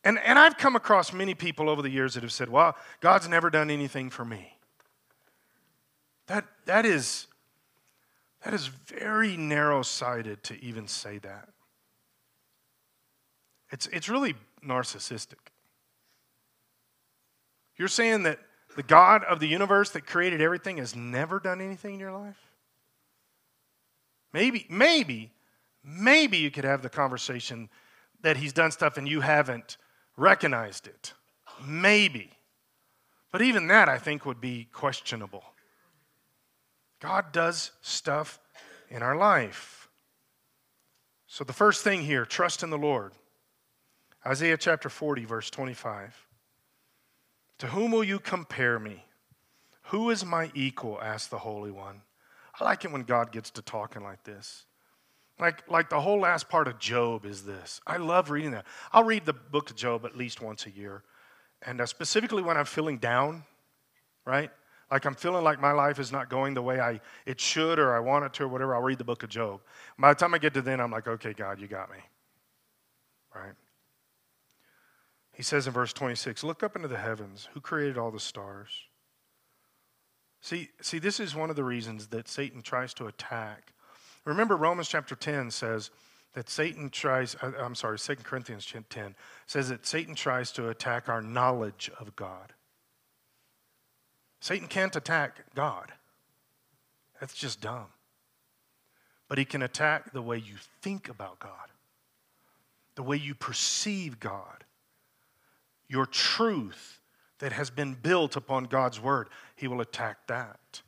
[0.04, 3.28] And, and I've come across many people over the years that have said, well, God's
[3.28, 4.54] never done anything for me.
[6.28, 7.26] That, that is
[8.44, 11.48] that is very narrow sighted to even say that.
[13.70, 15.50] It's, it's really narcissistic.
[17.76, 18.38] You're saying that
[18.76, 22.38] the God of the universe that created everything has never done anything in your life?
[24.32, 25.32] Maybe, maybe,
[25.82, 27.68] maybe you could have the conversation
[28.22, 29.78] that he's done stuff and you haven't
[30.16, 31.12] recognized it.
[31.66, 32.30] Maybe.
[33.32, 35.44] But even that, I think, would be questionable.
[37.00, 38.40] God does stuff
[38.90, 39.88] in our life.
[41.26, 43.12] So, the first thing here trust in the Lord.
[44.26, 46.26] Isaiah chapter 40, verse 25.
[47.58, 49.04] To whom will you compare me?
[49.84, 51.00] Who is my equal?
[51.00, 52.02] asked the Holy One.
[52.58, 54.64] I like it when God gets to talking like this.
[55.38, 57.80] Like, like the whole last part of Job is this.
[57.86, 58.66] I love reading that.
[58.92, 61.04] I'll read the book of Job at least once a year.
[61.62, 63.44] And uh, specifically when I'm feeling down,
[64.24, 64.50] right?
[64.90, 67.94] Like I'm feeling like my life is not going the way I it should or
[67.94, 69.60] I want it to or whatever, I'll read the book of Job.
[69.98, 71.98] By the time I get to then, I'm like, okay, God, you got me.
[73.34, 73.52] Right?
[75.32, 77.48] He says in verse 26, look up into the heavens.
[77.52, 78.70] Who created all the stars?
[80.40, 83.72] See, see, this is one of the reasons that Satan tries to attack.
[84.24, 85.90] Remember, Romans chapter 10 says
[86.34, 89.14] that Satan tries, uh, I'm sorry, 2 Corinthians 10
[89.46, 92.52] says that Satan tries to attack our knowledge of God.
[94.40, 95.92] Satan can't attack God.
[97.20, 97.86] That's just dumb.
[99.28, 101.68] But he can attack the way you think about God,
[102.94, 104.64] the way you perceive God,
[105.88, 107.00] your truth
[107.40, 109.28] that has been built upon God's word.
[109.54, 110.82] He will attack that.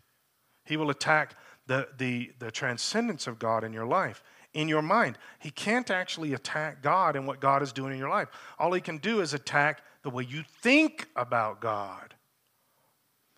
[0.65, 1.35] He will attack
[1.67, 4.23] the, the, the transcendence of God in your life,
[4.55, 5.19] in your mind.
[5.39, 8.29] He can't actually attack God and what God is doing in your life.
[8.59, 12.15] All he can do is attack the way you think about God.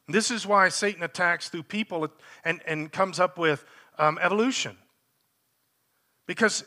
[0.09, 2.09] This is why Satan attacks through people
[2.45, 3.65] and, and comes up with
[3.99, 4.77] um, evolution.
[6.27, 6.65] Because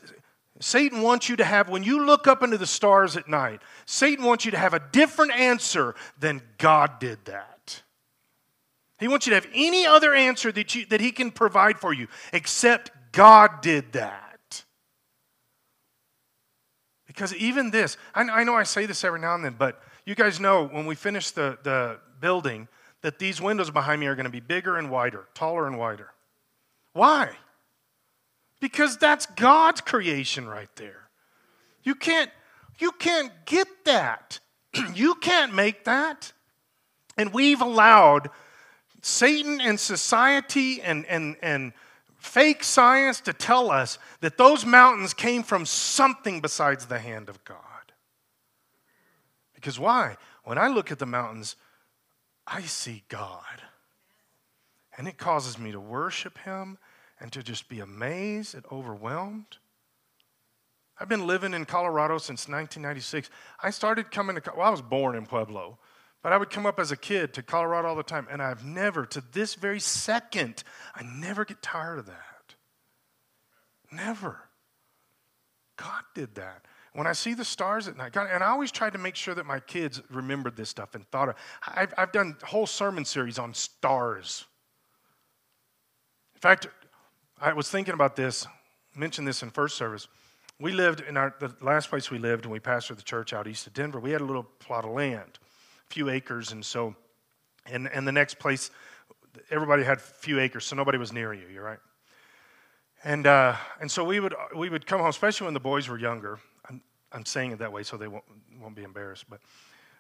[0.62, 4.24] Satan wants you to have, when you look up into the stars at night, Satan
[4.24, 7.82] wants you to have a different answer than God did that.
[9.00, 11.94] He wants you to have any other answer that, you, that he can provide for
[11.94, 14.64] you except God did that.
[17.06, 20.40] Because even this, I, know I say this every now and then, but you guys
[20.40, 22.68] know when we finish the, the building,
[23.06, 26.10] that these windows behind me are going to be bigger and wider, taller and wider.
[26.94, 27.30] Why?
[28.60, 31.08] Because that's God's creation right there.
[31.84, 32.32] You can't
[32.80, 34.40] you can't get that.
[34.96, 36.34] you can't make that.
[37.16, 38.32] And we've allowed
[39.04, 41.74] Satan and society and, and, and
[42.18, 47.44] fake science to tell us that those mountains came from something besides the hand of
[47.46, 47.60] God.
[49.54, 50.18] Because why?
[50.44, 51.56] When I look at the mountains,
[52.48, 53.62] I see God.
[54.98, 56.78] And it causes me to worship Him
[57.20, 59.58] and to just be amazed and overwhelmed.
[61.00, 63.30] I've been living in Colorado since 1996.
[63.62, 65.78] I started coming to, well, I was born in Pueblo,
[66.22, 68.64] but I would come up as a kid to Colorado all the time, and I've
[68.64, 70.64] never, to this very second,
[70.96, 72.56] I never get tired of that.
[73.92, 74.40] Never.
[75.78, 76.66] God did that.
[76.96, 79.36] When I see the stars at night, God, and I always tried to make sure
[79.36, 81.36] that my kids remembered this stuff and thought of,
[81.68, 84.46] I've, I've done whole sermon series on stars.
[86.36, 86.68] In fact,
[87.42, 88.48] I was thinking about this,
[88.96, 90.08] mentioned this in first service.
[90.58, 93.46] We lived in our, the last place we lived, and we pastored the church out
[93.46, 94.00] east of Denver.
[94.00, 95.38] We had a little plot of land,
[95.90, 96.96] a few acres, and so,
[97.70, 98.72] and, and the next place
[99.52, 101.48] everybody had a few acres, so nobody was near you.
[101.54, 101.80] You're right.
[103.04, 106.00] And, uh, and so we would, we would come home, especially when the boys were
[106.00, 106.40] younger.
[107.16, 108.24] I'm, saying it that way so they won't,
[108.62, 109.40] won't be embarrassed, but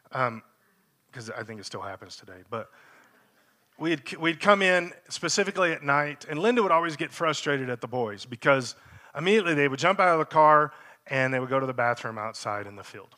[0.09, 2.43] because um, I think it still happens today.
[2.49, 2.69] But
[3.77, 7.87] we'd, we'd come in specifically at night, and Linda would always get frustrated at the
[7.87, 8.75] boys because
[9.17, 10.71] immediately they would jump out of the car
[11.07, 13.15] and they would go to the bathroom outside in the field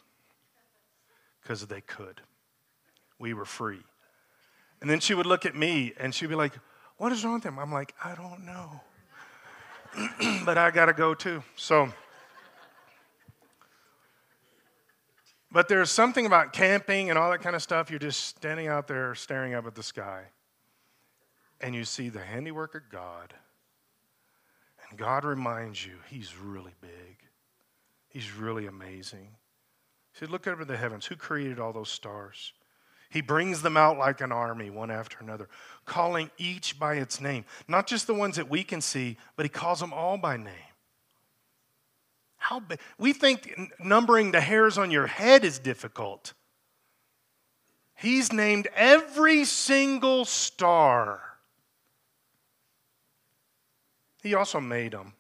[1.42, 2.22] because they could.
[3.20, 3.82] We were free.
[4.82, 6.54] And then she would look at me and she'd be like,
[6.98, 7.58] What is wrong with him?
[7.58, 8.82] I'm like, I don't know.
[10.46, 11.42] but I got to go too.
[11.56, 11.90] So,
[15.52, 17.90] but there's something about camping and all that kind of stuff.
[17.90, 20.24] You're just standing out there staring up at the sky
[21.62, 23.34] and you see the handiwork of God.
[24.90, 27.18] And God reminds you He's really big,
[28.10, 29.30] He's really amazing.
[30.14, 31.06] He said, Look at the heavens.
[31.06, 32.54] Who created all those stars?
[33.10, 35.48] He brings them out like an army, one after another,
[35.86, 37.46] calling each by its name.
[37.66, 40.67] Not just the ones that we can see, but he calls them all by name.
[42.48, 42.80] How big?
[42.98, 46.32] We think numbering the hairs on your head is difficult.
[47.94, 51.20] He's named every single star.
[54.24, 55.12] He also made them.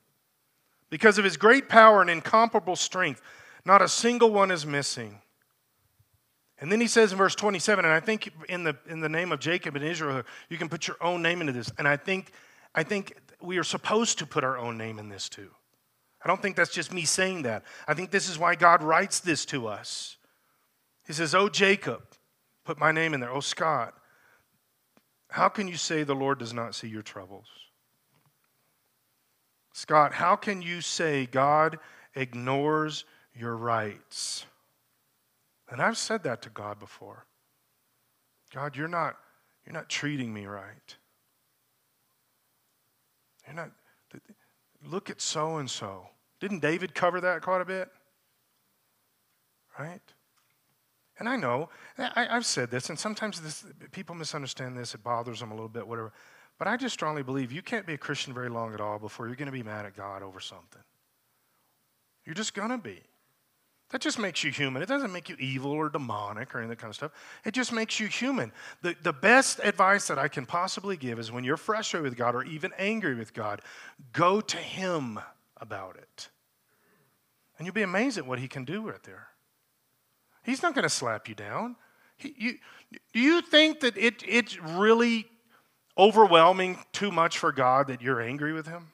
[0.89, 3.21] Because of his great power and incomparable strength,
[3.65, 5.19] not a single one is missing.
[6.59, 9.33] And then he says in verse 27, and I think in the, in the name
[9.33, 11.73] of Jacob and Israel, you can put your own name into this.
[11.77, 12.31] And I think,
[12.73, 15.49] I think we are supposed to put our own name in this too.
[16.27, 17.63] I don't think that's just me saying that.
[17.87, 20.17] I think this is why God writes this to us.
[21.05, 22.01] He says, Oh, Jacob,
[22.65, 23.31] put my name in there.
[23.31, 23.93] Oh, Scott,
[25.29, 27.47] how can you say the Lord does not see your troubles?
[29.71, 31.79] Scott, how can you say God
[32.13, 34.45] ignores your rights?
[35.69, 37.25] And I've said that to God before.
[38.53, 39.15] God, you're not,
[39.65, 40.97] you're not treating me right.
[43.45, 43.71] You're not,
[44.83, 46.09] look at so and so.
[46.39, 47.89] Didn't David cover that quite a bit?
[49.77, 50.01] Right?
[51.19, 55.39] And I know, I, have said this, and sometimes this, people misunderstand this, it bothers
[55.39, 56.13] them a little bit, whatever.
[56.59, 59.27] But I just strongly believe you can't be a Christian very long at all before
[59.27, 60.81] you're going to be mad at God over something.
[62.25, 63.01] You're just going to be.
[63.91, 64.81] That just makes you human.
[64.83, 67.11] It doesn't make you evil or demonic or any of that kind of stuff.
[67.45, 68.51] It just makes you human.
[68.81, 72.35] The, the best advice that I can possibly give is when you're frustrated with God
[72.35, 73.61] or even angry with God,
[74.11, 75.19] go to Him
[75.59, 76.29] about it.
[77.57, 79.27] And you'll be amazed at what He can do right there.
[80.43, 81.75] He's not going to slap you down.
[82.17, 82.57] He, you,
[83.13, 85.27] do you think that it, it's really
[85.97, 88.87] overwhelming too much for God that you're angry with Him?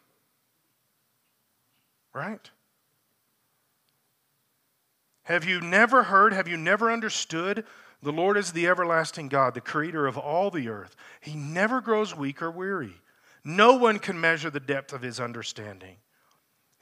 [2.13, 2.49] Right?
[5.23, 7.65] Have you never heard, have you never understood?
[8.01, 10.95] The Lord is the everlasting God, the creator of all the earth.
[11.21, 12.95] He never grows weak or weary.
[13.45, 15.95] No one can measure the depth of his understanding.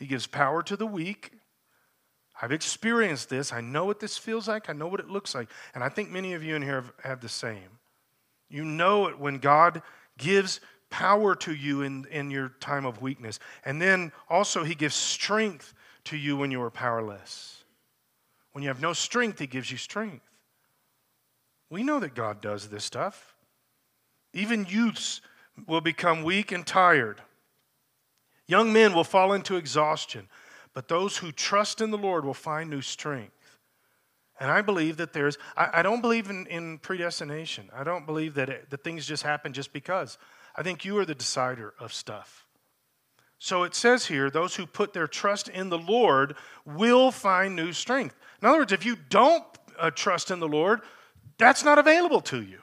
[0.01, 1.31] He gives power to the weak.
[2.41, 3.53] I've experienced this.
[3.53, 4.67] I know what this feels like.
[4.67, 5.47] I know what it looks like.
[5.75, 7.77] And I think many of you in here have, have the same.
[8.49, 9.83] You know it when God
[10.17, 10.59] gives
[10.89, 13.37] power to you in, in your time of weakness.
[13.63, 17.63] And then also, He gives strength to you when you are powerless.
[18.53, 20.25] When you have no strength, He gives you strength.
[21.69, 23.35] We know that God does this stuff.
[24.33, 25.21] Even youths
[25.67, 27.21] will become weak and tired.
[28.47, 30.27] Young men will fall into exhaustion,
[30.73, 33.59] but those who trust in the Lord will find new strength.
[34.39, 37.69] And I believe that there's, I, I don't believe in, in, predestination.
[37.75, 40.17] I don't believe that, it, that things just happen just because.
[40.55, 42.47] I think you are the decider of stuff.
[43.37, 47.71] So it says here, those who put their trust in the Lord will find new
[47.71, 48.15] strength.
[48.41, 49.43] In other words, if you don't
[49.79, 50.81] uh, trust in the Lord,
[51.37, 52.61] that's not available to you.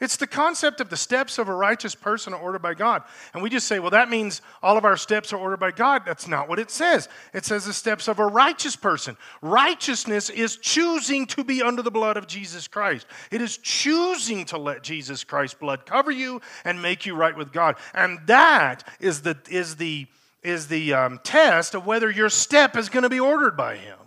[0.00, 3.02] It's the concept of the steps of a righteous person are ordered by God.
[3.32, 6.02] And we just say, well, that means all of our steps are ordered by God.
[6.04, 7.08] That's not what it says.
[7.32, 9.16] It says the steps of a righteous person.
[9.40, 14.58] Righteousness is choosing to be under the blood of Jesus Christ, it is choosing to
[14.58, 17.76] let Jesus Christ's blood cover you and make you right with God.
[17.94, 20.06] And that is the, is the,
[20.42, 23.98] is the um, test of whether your step is going to be ordered by Him.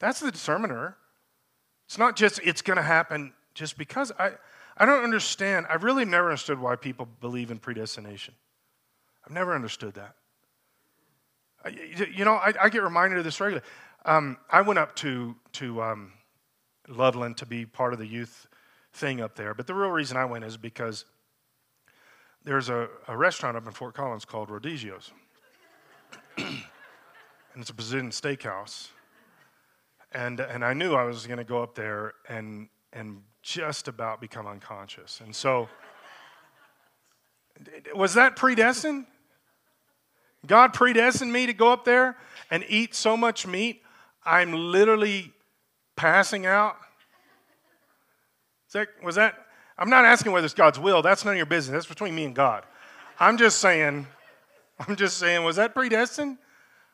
[0.00, 0.96] That's the determiner.
[1.86, 4.12] It's not just it's going to happen just because.
[4.18, 4.32] I,
[4.76, 5.66] I don't understand.
[5.68, 8.34] I've really never understood why people believe in predestination.
[9.24, 10.16] I've never understood that.
[11.64, 11.68] I,
[12.14, 13.66] you know, I, I, get reminded of this regularly.
[14.04, 16.12] Um, I went up to, to um,
[16.88, 18.46] Loveland to be part of the youth
[18.92, 21.06] thing up there, but the real reason I went is because
[22.44, 25.10] there's a, a restaurant up in Fort Collins called Rodizio's.
[26.36, 26.64] and
[27.56, 28.88] it's a Brazilian steakhouse.
[30.12, 34.20] And, and I knew I was going to go up there and, and just about
[34.20, 35.20] become unconscious.
[35.22, 35.68] And so
[37.94, 39.06] Was that predestined?
[40.46, 42.16] God predestined me to go up there
[42.50, 43.82] and eat so much meat,
[44.24, 45.32] I'm literally
[45.96, 46.76] passing out.
[48.72, 49.36] That, was that?
[49.78, 51.00] I'm not asking whether it's God's will.
[51.00, 51.72] That's none of your business.
[51.72, 52.64] That's between me and God.
[53.20, 54.06] I'm just saying,
[54.80, 56.38] I'm just saying, was that predestined?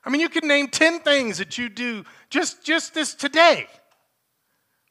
[0.05, 3.67] I mean, you could name 10 things that you do just, just this today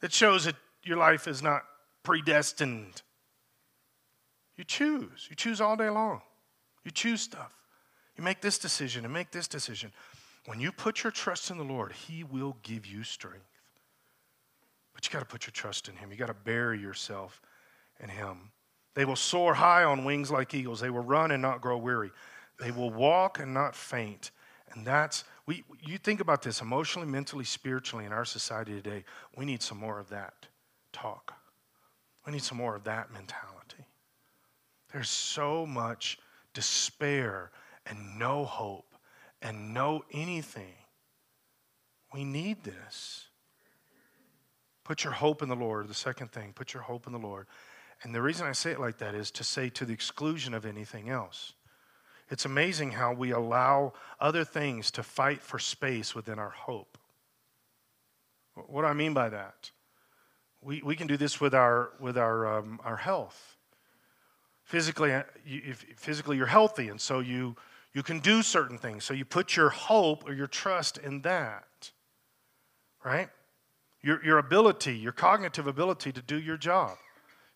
[0.02, 0.56] that shows that
[0.90, 1.64] your life is not
[2.04, 3.04] predestined.
[4.58, 5.28] You choose.
[5.30, 6.22] You choose all day long.
[6.84, 7.54] You choose stuff.
[8.18, 9.94] You make this decision and make this decision.
[10.48, 13.46] When you put your trust in the Lord, He will give you strength.
[14.94, 16.12] But you got to put your trust in Him.
[16.12, 17.40] You got to bury yourself
[18.00, 18.52] in Him.
[18.96, 20.82] They will soar high on wings like eagles.
[20.82, 22.12] They will run and not grow weary.
[22.60, 24.32] They will walk and not faint.
[24.74, 29.06] And that's, we, you think about this emotionally, mentally, spiritually in our society today.
[29.38, 30.49] We need some more of that
[30.92, 31.34] talk.
[32.26, 33.86] We need some more of that mentality.
[34.92, 36.18] There's so much
[36.54, 37.52] despair
[37.86, 38.96] and no hope
[39.42, 40.74] and no anything.
[42.14, 43.28] We need this.
[44.84, 45.88] Put your hope in the Lord.
[45.88, 47.46] The second thing, put your hope in the Lord.
[48.04, 50.66] And the reason I say it like that is to say to the exclusion of
[50.66, 51.54] anything else.
[52.30, 56.98] It's amazing how we allow other things to fight for space within our hope.
[58.56, 59.72] What do I mean by that?
[60.62, 63.56] We, we can do this with our, with our, um, our health.
[64.64, 67.56] Physically, uh, you, if, physically, you're healthy, and so you,
[67.94, 69.04] you can do certain things.
[69.04, 71.92] So you put your hope or your trust in that,
[73.04, 73.30] right?
[74.02, 76.98] Your, your ability, your cognitive ability to do your job.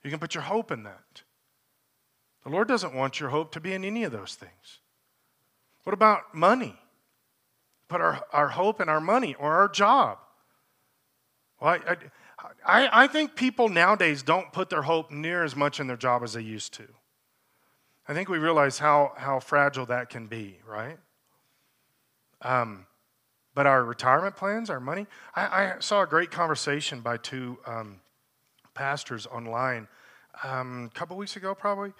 [0.04, 1.22] You can put your hope in that.
[2.44, 4.80] The Lord doesn't want your hope to be in any of those things.
[5.84, 6.76] What about money?
[7.88, 10.18] Put our, our hope in our money or our job.
[11.62, 11.96] Well, I,
[12.66, 16.34] I think people nowadays don't put their hope near as much in their job as
[16.34, 16.88] they used to.
[18.08, 20.98] I think we realize how, how fragile that can be, right?
[22.42, 22.86] Um,
[23.56, 28.02] but our retirement plans, our money, I, I saw a great conversation by two um,
[28.74, 29.88] pastors online
[30.44, 31.94] um, a couple weeks ago, probably.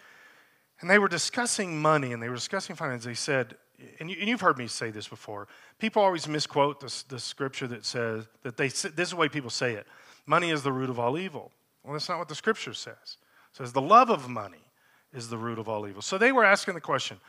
[0.82, 3.06] And they were discussing money and they were discussing finance.
[3.06, 3.56] They said,
[4.00, 5.48] and, you, have heard me say this before,
[5.80, 9.50] people always misquote the, the scripture that says that they, this is the way people
[9.50, 9.88] say it
[10.26, 11.52] money is the root of all evil.
[11.84, 13.18] Well, that's not what the scripture says.
[13.52, 14.66] It says the love of money
[15.14, 16.02] is the root of all evil.
[16.02, 17.20] So they were asking the question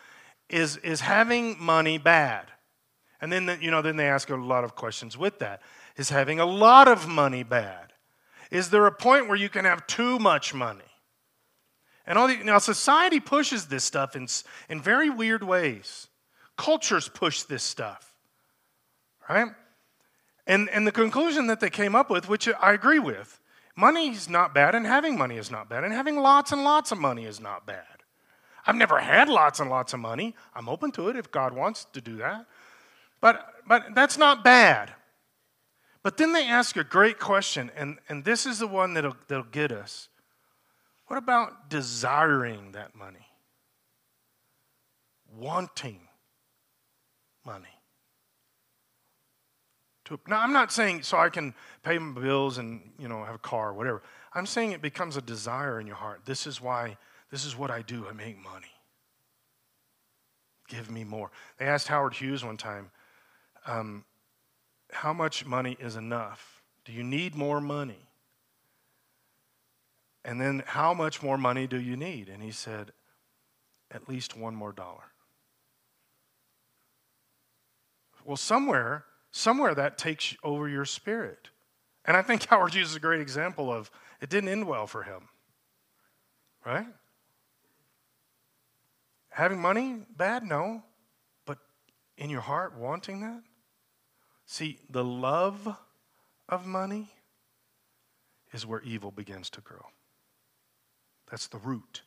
[0.49, 2.47] is, is having money bad?
[3.20, 5.62] And then, the, you know, then they ask a lot of questions with that.
[5.97, 7.92] Is having a lot of money bad?
[8.51, 10.84] Is there a point where you can have too much money?
[12.07, 14.26] And all the, now society pushes this stuff in,
[14.68, 16.09] in very weird ways.
[16.57, 18.14] Cultures push this stuff,
[19.28, 19.49] right?
[20.47, 23.40] And, and the conclusion that they came up with, which I agree with,
[23.76, 26.92] money is not bad, and having money is not bad, and having lots and lots
[26.92, 27.84] of money is not bad.
[28.66, 30.34] I've never had lots and lots of money.
[30.55, 32.47] I'm open to it if God wants to do that.
[33.20, 34.92] But, but that's not bad.
[36.03, 39.45] But then they ask a great question, and, and this is the one that'll, that'll
[39.45, 40.09] get us.
[41.07, 43.26] What about desiring that money?
[45.34, 46.01] Wanting
[47.45, 47.73] money.
[50.07, 53.36] To, now, I'm not saying so I can pay my bills and you know have
[53.36, 54.02] a car or whatever.
[54.34, 56.22] I'm saying it becomes a desire in your heart.
[56.24, 56.96] This is why.
[57.30, 58.07] This is what I do.
[58.09, 58.70] I make money.
[60.68, 61.30] Give me more.
[61.59, 62.90] They asked Howard Hughes one time,
[63.66, 64.05] um,
[64.92, 66.62] "How much money is enough?
[66.84, 68.07] Do you need more money?"
[70.22, 72.28] And then, how much more money do you need?
[72.28, 72.92] And he said,
[73.90, 75.12] "At least one more dollar."
[78.24, 79.05] Well, somewhere
[79.35, 81.49] somewhere that takes over your spirit.
[82.05, 85.03] And I think Howard Hughes is a great example of it didn't end well for
[85.03, 85.28] him.
[86.64, 86.87] Right?
[89.30, 90.45] Having money, bad?
[90.45, 90.82] No.
[91.45, 91.59] But
[92.16, 93.43] in your heart, wanting that?
[94.47, 95.76] See, the love
[96.49, 97.09] of money
[98.53, 99.85] is where evil begins to grow.
[101.28, 102.03] That's the root.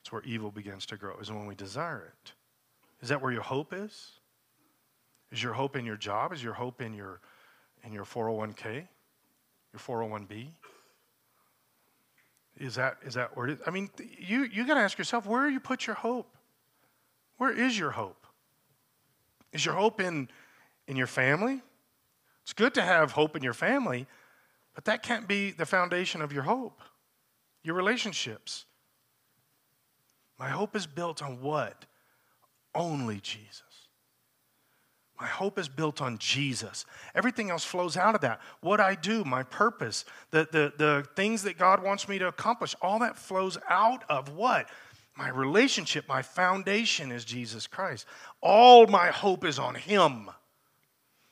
[0.00, 2.32] It's where evil begins to grow, is when we desire it.
[3.00, 4.18] Is that where your hope is?
[5.32, 6.32] Is your hope in your job?
[6.32, 7.20] Is your hope in your
[7.84, 8.86] in your 401k?
[9.72, 10.48] Your 401b?
[12.58, 13.58] Is that is that where it is?
[13.66, 16.36] I mean, you you got to ask yourself, where you put your hope?
[17.38, 18.26] Where is your hope?
[19.52, 20.28] Is your hope in
[20.86, 21.62] in your family?
[22.42, 24.06] It's good to have hope in your family,
[24.74, 26.82] but that can't be the foundation of your hope.
[27.62, 28.66] Your relationships.
[30.38, 31.86] My hope is built on what?
[32.74, 33.71] Only Jesus.
[35.22, 36.84] My hope is built on Jesus.
[37.14, 38.40] Everything else flows out of that.
[38.60, 42.74] What I do, my purpose, the, the, the things that God wants me to accomplish,
[42.82, 44.68] all that flows out of what?
[45.16, 48.04] My relationship, my foundation is Jesus Christ.
[48.40, 50.28] All my hope is on Him.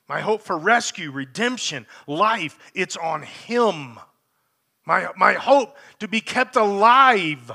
[0.09, 3.99] My hope for rescue, redemption, life, it's on Him.
[4.86, 7.51] My, my hope to be kept alive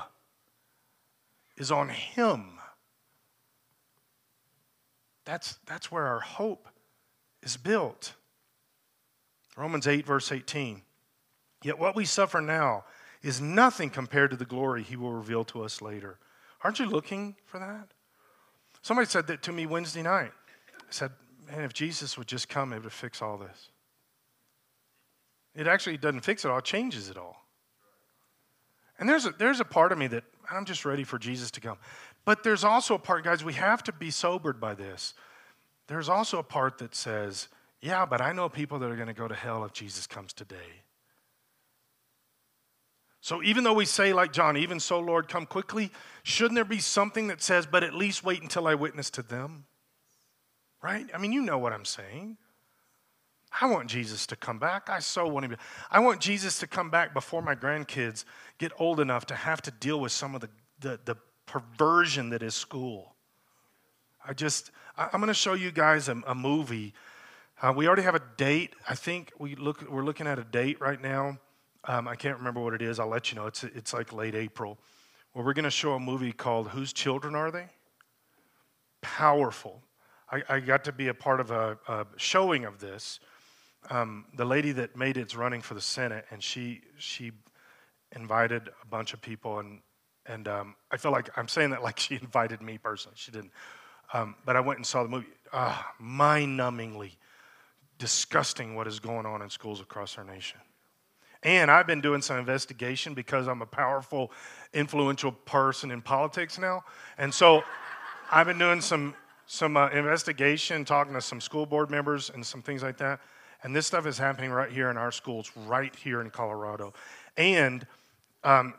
[1.55, 2.55] is on Him.
[5.26, 6.67] That's, that's where our hope
[7.43, 8.13] is built.
[9.57, 10.82] Romans 8, verse 18.
[11.63, 12.86] Yet what we suffer now
[13.23, 16.19] is nothing compared to the glory he will reveal to us later.
[16.63, 17.88] Aren't you looking for that?
[18.82, 20.32] Somebody said that to me Wednesday night.
[20.80, 21.11] I said,
[21.47, 23.69] Man, if Jesus would just come, it would fix all this.
[25.55, 27.45] It actually doesn't fix it all, it changes it all.
[28.97, 31.61] And there's a, there's a part of me that I'm just ready for Jesus to
[31.61, 31.78] come.
[32.26, 35.13] But there's also a part, guys, we have to be sobered by this.
[35.88, 37.47] There's also a part that says,
[37.82, 40.34] yeah, but I know people that are going to go to hell if Jesus comes
[40.34, 40.82] today.
[43.21, 45.91] So even though we say, like John, even so, Lord, come quickly,
[46.23, 49.65] shouldn't there be something that says, but at least wait until I witness to them?
[50.82, 51.07] Right?
[51.13, 52.38] I mean, you know what I'm saying.
[53.61, 54.89] I want Jesus to come back.
[54.89, 55.57] I so want him.
[55.89, 58.26] I want Jesus to come back before my grandkids
[58.57, 60.49] get old enough to have to deal with some of the,
[60.80, 63.15] the, the perversion that is school.
[64.27, 66.93] I just, I, am going to show you guys a, a movie.
[67.61, 68.75] Uh, we already have a date.
[68.89, 71.37] I think we look, we're looking at a date right now.
[71.85, 72.99] Um, I can't remember what it is.
[72.99, 73.45] I'll let you know.
[73.47, 74.77] It's, it's like late April.
[75.33, 77.67] Where we're going to show a movie called Whose Children Are They?
[79.01, 79.83] Powerful.
[80.31, 83.19] I, I got to be a part of a, a showing of this
[83.89, 87.31] um, the lady that made it's running for the Senate, and she she
[88.15, 89.79] invited a bunch of people, and
[90.28, 93.15] and um, I feel like I'm saying that like she invited me personally.
[93.17, 93.51] She didn't,
[94.13, 95.28] um, but I went and saw the movie.
[95.53, 97.11] Ah, mind-numbingly
[97.97, 100.59] disgusting what is going on in schools across our nation.
[101.43, 104.32] And I've been doing some investigation because I'm a powerful,
[104.73, 106.84] influential person in politics now,
[107.17, 107.63] and so
[108.32, 109.15] I've been doing some
[109.47, 113.19] some uh, investigation, talking to some school board members and some things like that.
[113.63, 116.93] And this stuff is happening right here in our schools, right here in Colorado.
[117.38, 117.86] And
[118.43, 118.73] um,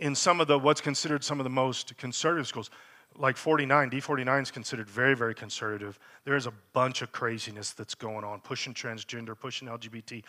[0.00, 2.70] in some of the, what's considered some of the most conservative schools,
[3.16, 5.98] like 49, D49 is considered very, very conservative.
[6.24, 10.22] There is a bunch of craziness that's going on, pushing transgender, pushing LGBT.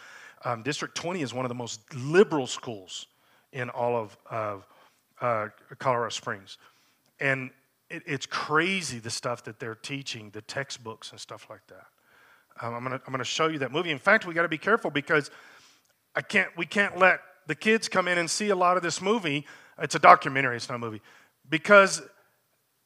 [0.43, 3.07] Um, District 20 is one of the most liberal schools
[3.51, 4.17] in all of
[5.22, 5.47] uh,
[5.78, 6.57] Colorado Springs.
[7.20, 7.51] And
[7.89, 11.86] it, it's crazy the stuff that they're teaching, the textbooks and stuff like that.
[12.61, 13.91] Um, I'm going to I'm gonna show you that movie.
[13.91, 15.32] In fact, we got to be careful because
[16.15, 19.02] I can't, we can't let the kids come in and see a lot of this
[19.02, 19.43] movie.
[19.80, 21.02] It's a documentary, it's not a movie.
[21.50, 22.04] Because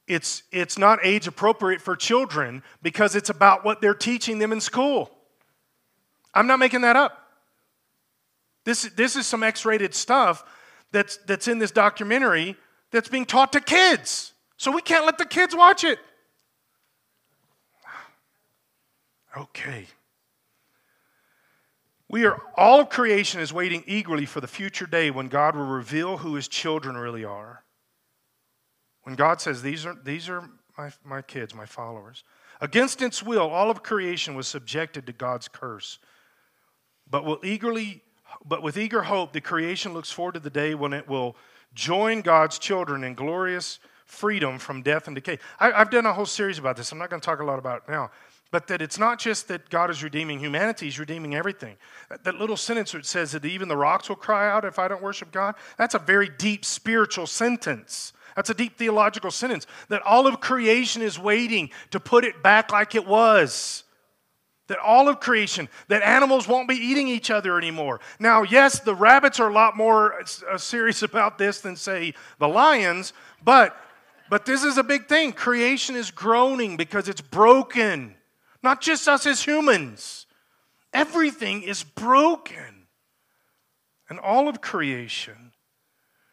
[0.08, 4.62] it's, it's not age appropriate for children because it's about what they're teaching them in
[4.62, 5.10] school.
[6.32, 7.28] I'm not making that up.
[8.64, 10.42] This, this is some X rated stuff
[10.92, 12.56] that's, that's in this documentary
[12.90, 14.32] that's being taught to kids.
[14.56, 15.98] So we can't let the kids watch it.
[19.36, 19.88] Okay.
[22.14, 25.66] We are, all of creation is waiting eagerly for the future day when God will
[25.66, 27.64] reveal who his children really are.
[29.02, 30.48] When God says, These are, these are
[30.78, 32.22] my, my kids, my followers.
[32.60, 35.98] Against its will, all of creation was subjected to God's curse.
[37.10, 38.04] But, will eagerly,
[38.44, 41.34] but with eager hope, the creation looks forward to the day when it will
[41.74, 45.40] join God's children in glorious freedom from death and decay.
[45.58, 46.92] I, have done a whole series about this.
[46.92, 48.12] I'm not going to talk a lot about it now
[48.54, 51.76] but that it's not just that God is redeeming humanity, He's redeeming everything.
[52.22, 55.02] That little sentence that says that even the rocks will cry out if I don't
[55.02, 58.12] worship God, that's a very deep spiritual sentence.
[58.36, 59.66] That's a deep theological sentence.
[59.88, 63.82] That all of creation is waiting to put it back like it was.
[64.68, 67.98] That all of creation, that animals won't be eating each other anymore.
[68.20, 70.14] Now, yes, the rabbits are a lot more
[70.48, 73.76] uh, serious about this than, say, the lions, but,
[74.30, 75.32] but this is a big thing.
[75.32, 78.14] Creation is groaning because it's broken
[78.64, 80.26] not just us as humans.
[80.92, 82.86] Everything is broken.
[84.08, 85.52] And all of creation.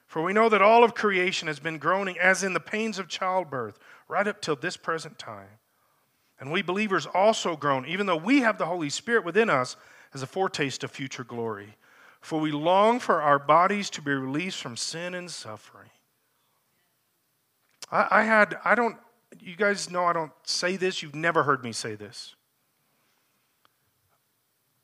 [0.07, 3.07] For we know that all of creation has been groaning as in the pains of
[3.07, 3.77] childbirth
[4.07, 5.59] right up till this present time.
[6.39, 9.77] And we believers also groan, even though we have the Holy Spirit within us
[10.13, 11.75] as a foretaste of future glory.
[12.19, 15.89] For we long for our bodies to be released from sin and suffering.
[17.91, 18.97] I, I had, I don't,
[19.39, 21.01] you guys know I don't say this.
[21.01, 22.35] You've never heard me say this.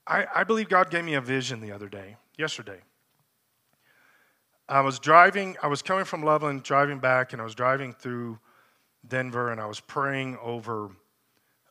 [0.06, 2.80] I, I believe God gave me a vision the other day, yesterday.
[4.70, 8.40] I was driving, I was coming from Loveland, driving back, and I was driving through
[9.08, 10.92] Denver, and I was praying over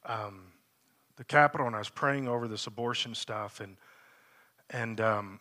[0.05, 0.53] um,
[1.17, 3.77] the Capitol, and I was praying over this abortion stuff, and
[4.71, 5.41] and um,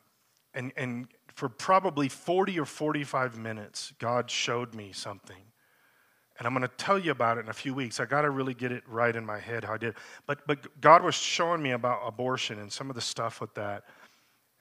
[0.53, 5.43] And, and for probably 40 or 45 minutes, God showed me something.
[6.37, 7.99] And I'm going to tell you about it in a few weeks.
[7.99, 9.95] I got to really get it right in my head how I did.
[10.25, 13.83] But, but God was showing me about abortion and some of the stuff with that.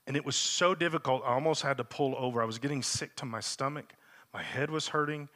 [0.06, 2.42] And it was so difficult, I almost had to pull over.
[2.42, 3.94] I was getting sick to my stomach.
[4.32, 5.28] My head was hurting.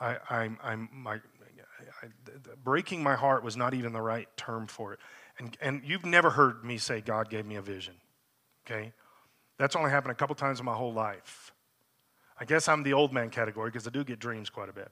[0.00, 2.06] I, I, I'm, my, I,
[2.64, 5.00] breaking my heart was not even the right term for it.
[5.38, 7.94] And, and you've never heard me say God gave me a vision,
[8.66, 8.92] okay?
[9.58, 11.52] That's only happened a couple times in my whole life.
[12.38, 14.90] I guess I'm the old man category because I do get dreams quite a bit.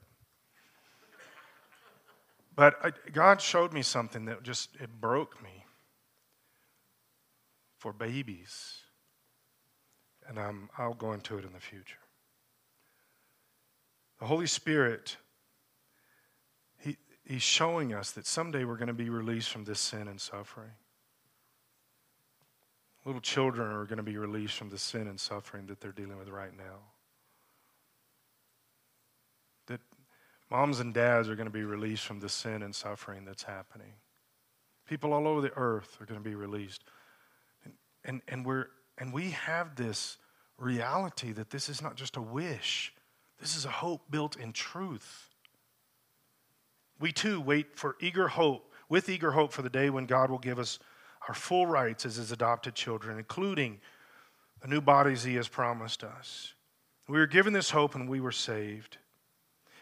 [2.55, 5.65] But I, God showed me something that just it broke me
[7.77, 8.81] for babies.
[10.27, 11.99] And I'm, I'll go into it in the future.
[14.19, 15.17] The Holy Spirit,
[16.79, 20.19] he, He's showing us that someday we're going to be released from this sin and
[20.19, 20.71] suffering.
[23.05, 26.17] Little children are going to be released from the sin and suffering that they're dealing
[26.17, 26.79] with right now.
[29.67, 29.81] That
[30.55, 33.91] moms and dads are going to be released from the sin and suffering that's happening.
[34.87, 36.81] People all over the earth are going to be released.
[37.65, 37.73] And,
[38.05, 40.17] and, and, we're, and we have this
[40.57, 42.93] reality that this is not just a wish,
[43.37, 45.29] this is a hope built in truth.
[47.01, 50.37] We too wait for eager hope, with eager hope for the day when God will
[50.37, 50.79] give us
[51.27, 53.81] our full rights as his adopted children, including
[54.61, 56.53] the new bodies he has promised us.
[57.09, 58.99] We were given this hope and we were saved.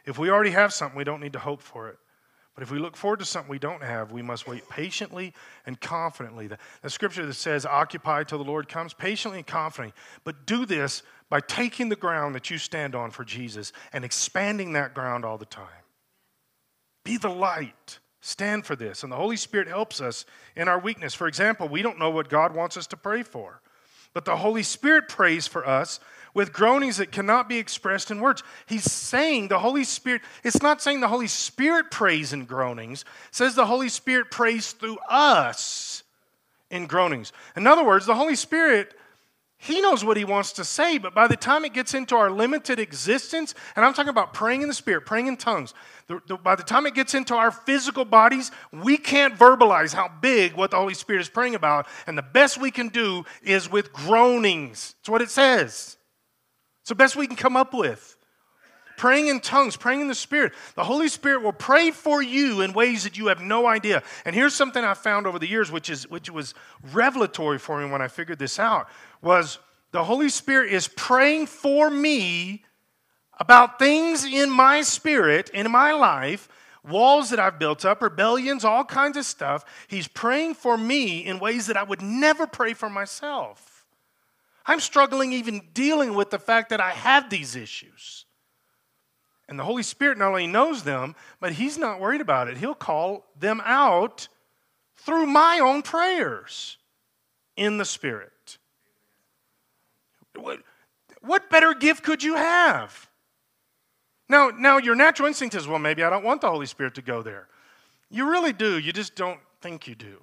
[0.05, 1.97] If we already have something, we don't need to hope for it.
[2.55, 5.33] But if we look forward to something we don't have, we must wait patiently
[5.65, 6.45] and confidently.
[6.47, 9.99] The, the, scripture that says, occupy till the Lord comes, patiently and confidently.
[10.23, 14.73] But do this by taking the ground that you stand on for Jesus and expanding
[14.73, 15.65] that ground all the time.
[17.03, 17.99] Be the light.
[18.21, 19.01] Stand for this.
[19.01, 20.25] And the Holy Spirit helps us
[20.55, 21.15] in our weakness.
[21.15, 23.61] For example, we don't know what God wants us to pray for,
[24.13, 25.99] but the Holy Spirit prays for us
[26.33, 28.43] with groanings that cannot be expressed in words.
[28.65, 33.35] He's saying the Holy Spirit, it's not saying the Holy Spirit prays in groanings, it
[33.35, 36.03] says the Holy Spirit prays through us
[36.69, 37.31] in groanings.
[37.55, 38.95] In other words, the Holy Spirit
[39.63, 42.29] he knows what he wants to say, but by the time it gets into our
[42.29, 45.73] limited existence, and I'm talking about praying in the Spirit, praying in tongues,
[46.07, 50.11] the, the, by the time it gets into our physical bodies, we can't verbalize how
[50.19, 51.87] big what the Holy Spirit is praying about.
[52.07, 54.95] And the best we can do is with groanings.
[54.99, 55.95] That's what it says.
[56.83, 58.17] It's the best we can come up with.
[58.97, 60.51] Praying in tongues, praying in the Spirit.
[60.75, 64.03] The Holy Spirit will pray for you in ways that you have no idea.
[64.25, 66.53] And here's something I found over the years, which, is, which was
[66.91, 68.89] revelatory for me when I figured this out
[69.21, 69.59] was
[69.93, 72.65] the Holy Spirit is praying for me
[73.39, 76.49] about things in my spirit, in my life,
[76.83, 79.63] walls that I've built up, rebellions, all kinds of stuff.
[79.87, 83.72] He's praying for me in ways that I would never pray for myself.
[84.65, 88.25] I'm struggling even dealing with the fact that I have these issues.
[89.49, 92.57] And the Holy Spirit not only knows them, but He's not worried about it.
[92.57, 94.29] He'll call them out
[94.95, 96.77] through my own prayers
[97.57, 98.57] in the Spirit.
[100.35, 100.59] What,
[101.21, 103.09] what better gift could you have?
[104.29, 107.01] Now, now, your natural instinct is, well, maybe I don't want the Holy Spirit to
[107.01, 107.47] go there.
[108.09, 108.79] You really do.
[108.79, 110.17] You just don't think you do.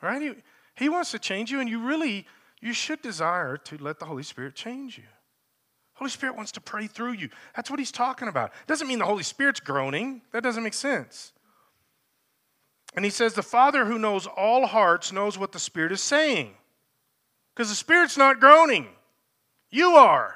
[0.00, 0.22] Right?
[0.22, 0.32] He,
[0.76, 2.26] he wants to change you, and you really,
[2.64, 5.04] you should desire to let the Holy Spirit change you.
[5.92, 7.28] Holy Spirit wants to pray through you.
[7.54, 8.52] That's what he's talking about.
[8.62, 10.22] It Doesn't mean the Holy Spirit's groaning.
[10.32, 11.32] That doesn't make sense.
[12.96, 16.52] And he says, The Father who knows all hearts knows what the Spirit is saying.
[17.54, 18.88] Because the Spirit's not groaning,
[19.70, 20.34] you are.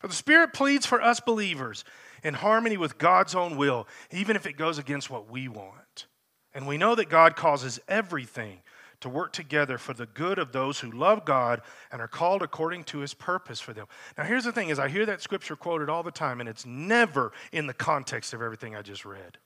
[0.00, 1.84] For the Spirit pleads for us believers
[2.24, 6.06] in harmony with God's own will, even if it goes against what we want.
[6.52, 8.62] And we know that God causes everything
[9.00, 12.84] to work together for the good of those who love God and are called according
[12.84, 13.86] to his purpose for them.
[14.16, 16.66] Now here's the thing is I hear that scripture quoted all the time and it's
[16.66, 19.38] never in the context of everything I just read.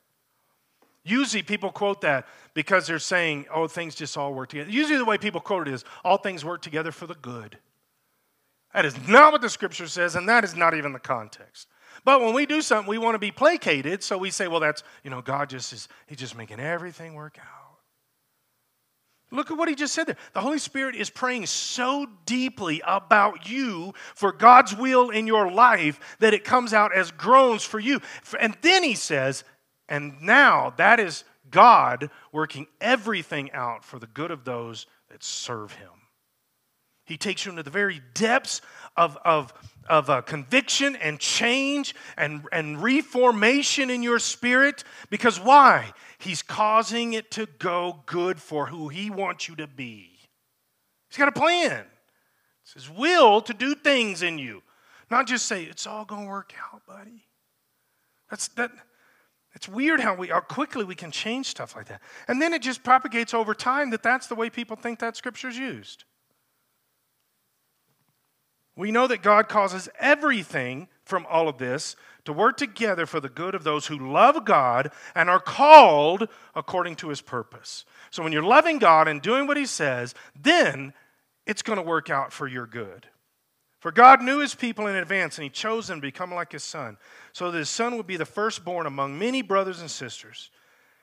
[1.03, 4.69] Usually people quote that because they're saying, oh, things just all work together.
[4.69, 7.57] Usually the way people quote it is, all things work together for the good.
[8.73, 11.67] That is not what the scripture says, and that is not even the context.
[12.05, 14.81] But when we do something, we want to be placated, so we say, well, that's,
[15.03, 17.62] you know, God just is, He's just making everything work out.
[19.33, 20.17] Look at what he just said there.
[20.33, 25.99] The Holy Spirit is praying so deeply about you for God's will in your life
[26.19, 27.99] that it comes out as groans for you.
[28.39, 29.43] And then he says,
[29.89, 35.73] and now that is God working everything out for the good of those that serve
[35.73, 35.89] him.
[37.05, 38.61] He takes you into the very depths
[38.95, 39.51] of, of,
[39.89, 44.83] of uh, conviction and change and, and reformation in your spirit.
[45.09, 45.91] Because why?
[46.23, 50.09] He's causing it to go good for who He wants you to be.
[51.09, 51.85] He's got a plan.
[52.63, 54.63] It's His will to do things in you.
[55.11, 57.25] Not just say, it's all going to work out, buddy.
[58.29, 58.71] That's that.
[59.53, 62.01] It's weird how we how quickly we can change stuff like that.
[62.27, 65.57] And then it just propagates over time that that's the way people think that scripture's
[65.57, 66.05] used.
[68.75, 71.95] We know that God causes everything from all of this
[72.25, 76.95] to work together for the good of those who love God and are called according
[76.97, 77.85] to his purpose.
[78.11, 80.93] So when you're loving God and doing what he says, then
[81.45, 83.07] it's going to work out for your good.
[83.79, 86.63] For God knew his people in advance, and he chose them to become like his
[86.63, 86.97] son,
[87.33, 90.51] so that his son would be the firstborn among many brothers and sisters.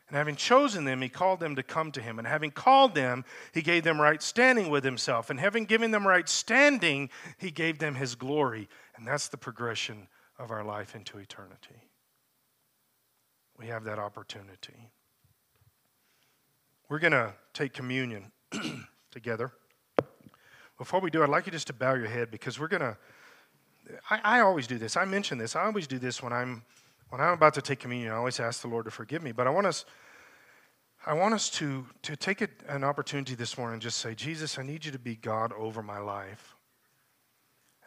[0.09, 2.19] And having chosen them, he called them to come to him.
[2.19, 5.29] And having called them, he gave them right standing with himself.
[5.29, 8.69] And having given them right standing, he gave them his glory.
[8.97, 10.09] And that's the progression
[10.41, 11.77] of our life into eternity.
[13.59, 14.91] We have that opportunity.
[16.89, 18.33] We're going to take communion
[19.11, 19.53] together.
[20.79, 22.97] Before we do, I'd like you just to bow your head because we're going to.
[24.09, 24.97] I always do this.
[24.97, 25.57] I mention this.
[25.57, 26.63] I always do this when I'm
[27.11, 28.13] when I'm about to take communion.
[28.13, 29.33] I always ask the Lord to forgive me.
[29.33, 29.85] But I want us,
[31.05, 34.63] I want us to to take an opportunity this morning and just say, Jesus, I
[34.63, 36.55] need you to be God over my life.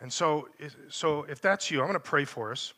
[0.03, 0.49] And so,
[0.89, 2.73] so if that's you, I'm going to pray for us,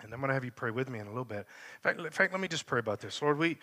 [0.00, 1.38] and I'm going to have you pray with me in a little bit.
[1.38, 3.36] In fact, in fact, let me just pray about this, Lord.
[3.36, 3.58] We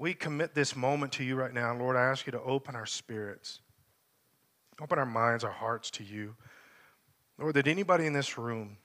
[0.00, 1.94] we commit this moment to you right now, Lord.
[1.94, 3.60] I ask you to open our spirits.
[4.80, 6.34] Open our minds, our hearts to you.
[7.38, 8.78] Lord, that anybody in this room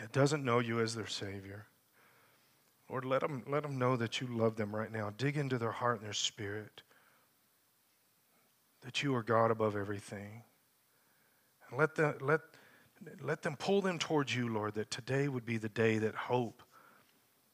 [0.00, 1.66] that doesn't know you as their Savior,
[2.88, 5.12] Lord, let them, let them know that you love them right now.
[5.18, 6.82] Dig into their heart and their spirit,
[8.82, 10.44] that you are God above everything.
[11.68, 12.40] And let, the, let,
[13.20, 16.62] let them pull them towards you, Lord, that today would be the day that hope,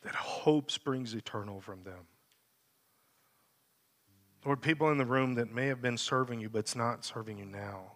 [0.03, 2.07] that hope springs eternal from them.
[4.45, 7.39] Lord, people in the room that may have been serving you, but it's not serving
[7.39, 7.93] you now.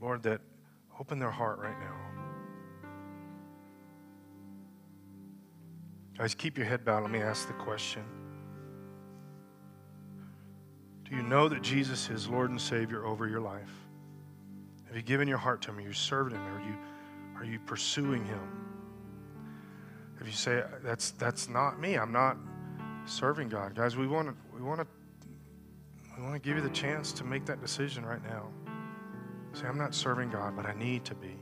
[0.00, 0.40] Lord, that
[1.00, 1.96] open their heart right now.
[6.18, 7.02] Guys, keep your head bowed.
[7.02, 8.02] Let me ask the question.
[11.04, 13.87] Do you know that Jesus is Lord and Savior over your life?
[14.88, 15.78] Have you given your heart to Him?
[15.78, 16.42] Are you serving Him?
[16.42, 16.76] Are you,
[17.36, 18.40] are you pursuing Him?
[20.20, 22.36] If you say, that's, that's not me, I'm not
[23.06, 23.74] serving God.
[23.74, 24.86] Guys, we want to, we want to
[26.18, 28.48] we want to give you the chance to make that decision right now.
[29.52, 31.36] Say, I'm not serving God, but I need to be.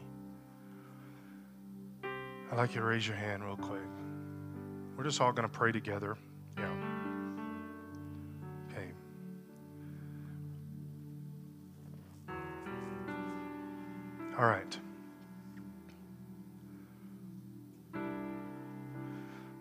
[2.05, 3.81] I'd like you to raise your hand real quick.
[4.95, 6.19] We're just all going to pray together.
[14.39, 14.79] All right.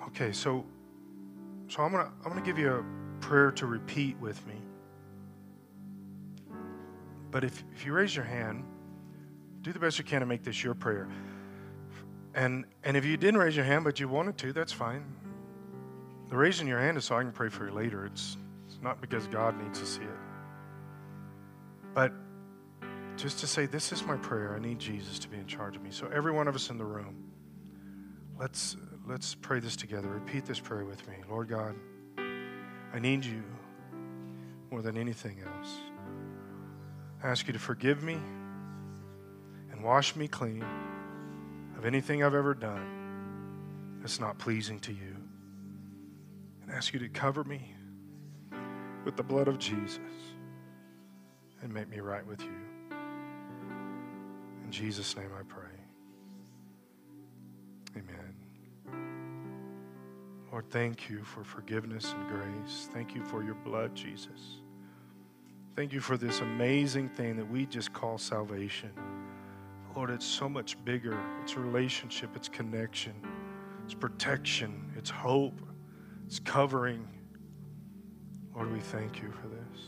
[0.07, 0.65] Okay, so
[1.67, 2.85] so I'm gonna I'm gonna give you a
[3.21, 4.55] prayer to repeat with me.
[7.31, 8.63] But if, if you raise your hand,
[9.61, 11.09] do the best you can to make this your prayer.
[12.33, 15.03] And, and if you didn't raise your hand, but you wanted to, that's fine.
[16.29, 18.05] The raising your hand is so I can pray for you later.
[18.05, 20.19] It's, it's not because God needs to see it.
[21.93, 22.13] But
[23.17, 24.55] just to say, this is my prayer.
[24.55, 25.91] I need Jesus to be in charge of me.
[25.91, 27.31] So every one of us in the room,
[28.39, 30.07] let's let's pray this together.
[30.09, 31.15] Repeat this prayer with me.
[31.29, 31.75] Lord God,
[32.17, 33.43] I need you
[34.71, 35.77] more than anything else.
[37.23, 38.17] I ask you to forgive me
[39.71, 40.65] and wash me clean
[41.77, 45.15] of anything I've ever done that's not pleasing to you.
[46.61, 47.75] And ask you to cover me
[49.03, 49.99] with the blood of Jesus
[51.61, 52.64] and make me right with you.
[54.65, 55.69] In Jesus' name I pray.
[57.95, 58.33] Amen.
[60.51, 62.89] Lord, thank you for forgiveness and grace.
[62.91, 64.61] Thank you for your blood, Jesus.
[65.75, 68.89] Thank you for this amazing thing that we just call salvation.
[69.95, 71.17] Lord, it's so much bigger.
[71.43, 73.13] It's relationship, it's connection,
[73.83, 75.61] it's protection, it's hope,
[76.25, 77.07] it's covering.
[78.55, 79.81] Lord, we thank you for this.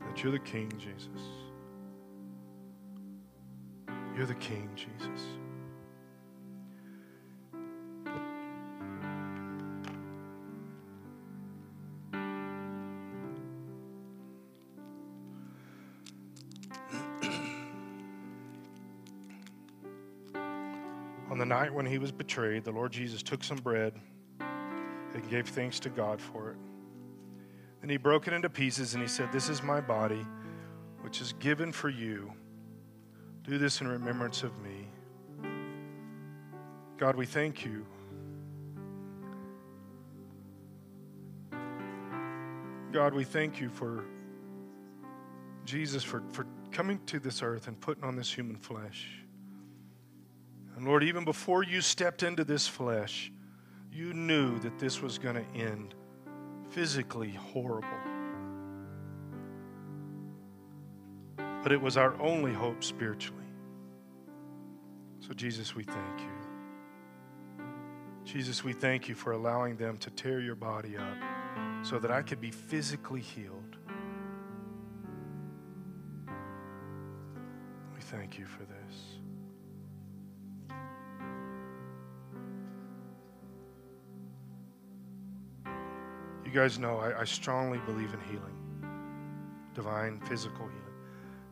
[0.00, 1.47] That you're the King, Jesus.
[4.18, 5.04] You're the King, Jesus.
[21.30, 23.92] On the night when he was betrayed, the Lord Jesus took some bread
[24.40, 26.56] and gave thanks to God for it.
[27.82, 30.26] Then he broke it into pieces and he said, This is my body,
[31.02, 32.32] which is given for you.
[33.48, 34.86] Do this in remembrance of me.
[36.98, 37.86] God, we thank you.
[42.92, 44.04] God, we thank you for
[45.64, 49.08] Jesus, for, for coming to this earth and putting on this human flesh.
[50.76, 53.32] And Lord, even before you stepped into this flesh,
[53.90, 55.94] you knew that this was going to end
[56.68, 58.07] physically horrible.
[61.62, 63.38] But it was our only hope spiritually.
[65.20, 66.26] So, Jesus, we thank you.
[68.24, 71.16] Jesus, we thank you for allowing them to tear your body up
[71.82, 73.76] so that I could be physically healed.
[77.94, 79.18] We thank you for this.
[86.44, 88.56] You guys know I, I strongly believe in healing,
[89.74, 90.77] divine physical healing.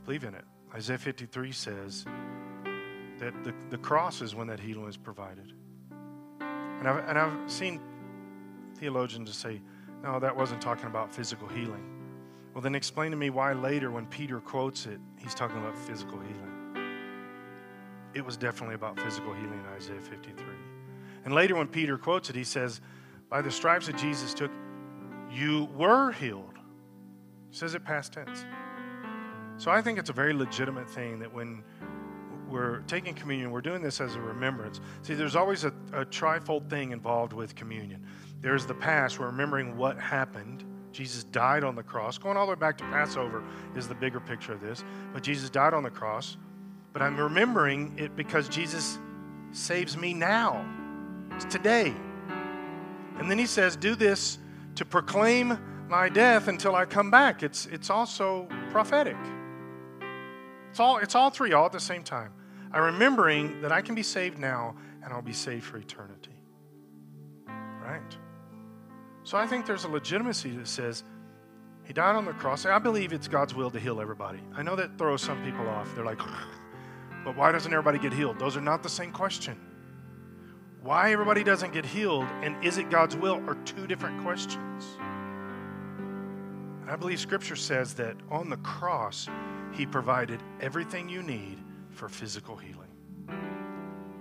[0.06, 0.44] Believe in it.
[0.72, 2.04] Isaiah 53 says
[3.18, 5.52] that the, the cross is when that healing is provided.
[6.40, 7.80] And I've, and I've seen
[8.76, 9.60] theologians say,
[10.04, 11.84] no, that wasn't talking about physical healing.
[12.54, 16.20] Well, then explain to me why later, when Peter quotes it, he's talking about physical
[16.20, 16.76] healing.
[18.14, 20.44] It was definitely about physical healing in Isaiah 53.
[21.24, 22.80] And later, when Peter quotes it, he says,
[23.28, 24.52] By the stripes that Jesus took,
[25.32, 26.54] you were healed.
[27.50, 28.44] He says it past tense.
[29.58, 31.62] So I think it's a very legitimate thing that when
[32.48, 34.80] we're taking communion, we're doing this as a remembrance.
[35.02, 38.04] See, there's always a, a trifold thing involved with communion.
[38.40, 40.64] There's the past, we're remembering what happened.
[40.92, 42.16] Jesus died on the cross.
[42.18, 43.42] Going all the way back to Passover
[43.74, 44.84] is the bigger picture of this.
[45.12, 46.36] But Jesus died on the cross.
[46.92, 48.98] But I'm remembering it because Jesus
[49.52, 50.64] saves me now.
[51.32, 51.94] It's today.
[53.18, 54.38] And then he says, Do this
[54.76, 57.42] to proclaim my death until I come back.
[57.42, 59.16] It's, it's also prophetic.
[60.76, 62.34] It's all, it's all three, all at the same time.
[62.70, 66.38] I'm remembering that I can be saved now and I'll be saved for eternity.
[67.48, 68.14] Right?
[69.24, 71.02] So I think there's a legitimacy that says
[71.84, 72.66] he died on the cross.
[72.66, 74.40] I believe it's God's will to heal everybody.
[74.54, 75.94] I know that throws some people off.
[75.94, 76.20] They're like,
[77.24, 78.38] but why doesn't everybody get healed?
[78.38, 79.58] Those are not the same question.
[80.82, 84.84] Why everybody doesn't get healed and is it God's will are two different questions.
[86.82, 89.26] And I believe Scripture says that on the cross,
[89.76, 91.58] He provided everything you need
[91.90, 92.88] for physical healing.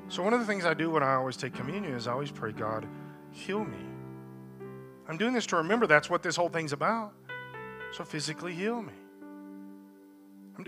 [0.09, 2.29] So, one of the things I do when I always take communion is I always
[2.29, 2.85] pray, God,
[3.31, 3.77] heal me.
[5.07, 7.13] I'm doing this to remember that's what this whole thing's about.
[7.93, 8.93] So, physically heal me.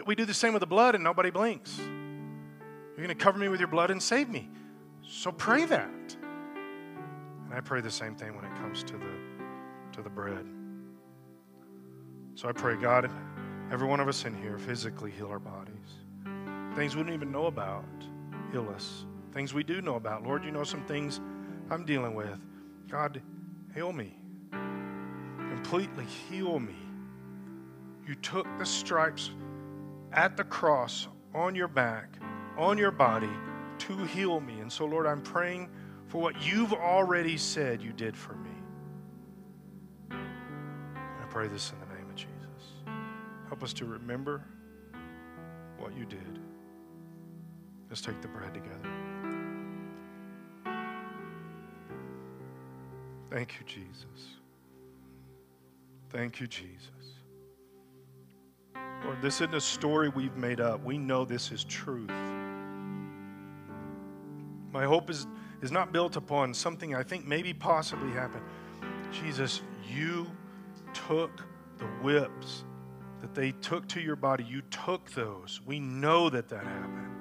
[0.05, 1.77] We do the same with the blood, and nobody blinks.
[1.77, 4.49] You're going to cover me with your blood and save me.
[5.05, 6.15] So, pray that.
[7.45, 9.11] And I pray the same thing when it comes to the,
[9.93, 10.45] to the bread.
[12.35, 13.11] So, I pray, God,
[13.71, 15.73] every one of us in here physically heal our bodies.
[16.75, 17.85] Things we don't even know about,
[18.51, 19.05] heal us.
[19.33, 20.23] Things we do know about.
[20.23, 21.19] Lord, you know some things
[21.69, 22.39] I'm dealing with.
[22.89, 23.21] God,
[23.73, 24.15] heal me.
[24.51, 26.75] Completely heal me.
[28.07, 29.31] You took the stripes
[30.13, 32.17] at the cross on your back,
[32.57, 33.29] on your body,
[33.79, 34.59] to heal me.
[34.59, 35.69] And so, Lord, I'm praying
[36.07, 38.49] for what you've already said you did for me.
[40.11, 41.86] I pray this in the.
[43.47, 44.43] Help us to remember
[45.77, 46.39] what you did.
[47.89, 48.89] Let's take the bread together.
[53.29, 54.37] Thank you, Jesus.
[56.09, 56.89] Thank you, Jesus.
[59.03, 60.83] Lord, this isn't a story we've made up.
[60.83, 62.11] We know this is truth.
[64.71, 65.27] My hope is,
[65.61, 68.43] is not built upon something I think maybe possibly happened.
[69.11, 70.27] Jesus, you
[70.93, 71.45] took
[71.77, 72.63] the whips
[73.21, 74.43] that they took to your body.
[74.43, 75.61] You took those.
[75.65, 77.15] We know that that happened.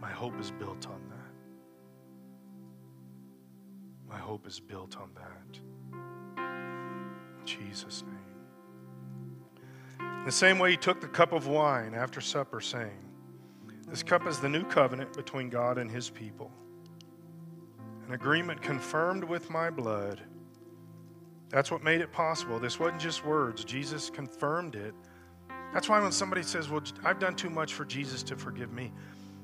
[0.00, 1.16] My hope is built on that.
[4.08, 5.60] My hope is built on that.
[6.38, 8.16] In Jesus' name.
[10.00, 12.98] In the same way, he took the cup of wine after supper, saying,
[13.88, 16.50] This cup is the new covenant between God and his people,
[18.06, 20.20] an agreement confirmed with my blood.
[21.48, 22.58] That's what made it possible.
[22.58, 24.94] This wasn't just words, Jesus confirmed it.
[25.72, 28.92] That's why when somebody says, Well, I've done too much for Jesus to forgive me,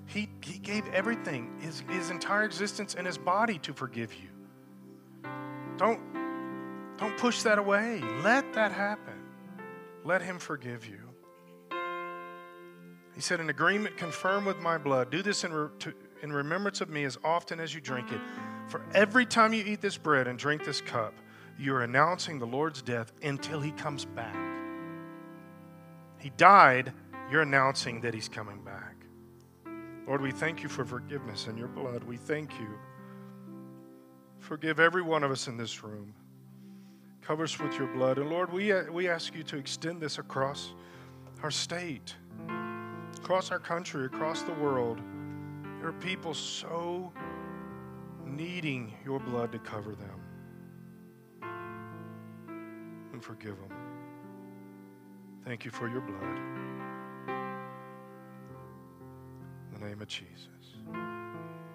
[0.06, 4.28] he, he gave everything, his, his entire existence and his body to forgive you.
[5.76, 6.00] Don't,
[6.96, 8.00] don't push that away.
[8.22, 9.14] Let that happen.
[10.04, 11.00] Let him forgive you.
[13.14, 15.10] He said, An agreement confirmed with my blood.
[15.10, 18.20] Do this in, re- to, in remembrance of me as often as you drink it.
[18.68, 21.14] For every time you eat this bread and drink this cup,
[21.58, 24.55] you are announcing the Lord's death until he comes back.
[26.26, 26.92] He died,
[27.30, 28.96] you're announcing that he's coming back.
[30.08, 32.02] Lord, we thank you for forgiveness in your blood.
[32.02, 32.66] We thank you.
[34.40, 36.12] Forgive every one of us in this room.
[37.22, 38.18] Cover us with your blood.
[38.18, 40.74] And Lord, we, we ask you to extend this across
[41.44, 42.16] our state,
[43.18, 45.00] across our country, across the world.
[45.78, 47.12] There are people so
[48.24, 50.20] needing your blood to cover them
[53.12, 53.85] and forgive them.
[55.46, 56.38] Thank you for your blood.
[59.68, 60.48] In the name of Jesus.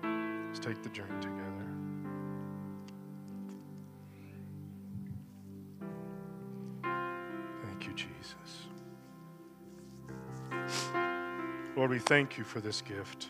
[0.04, 1.68] Let's take the drink together.
[7.64, 8.68] Thank you, Jesus.
[11.78, 13.30] Lord, we thank you for this gift.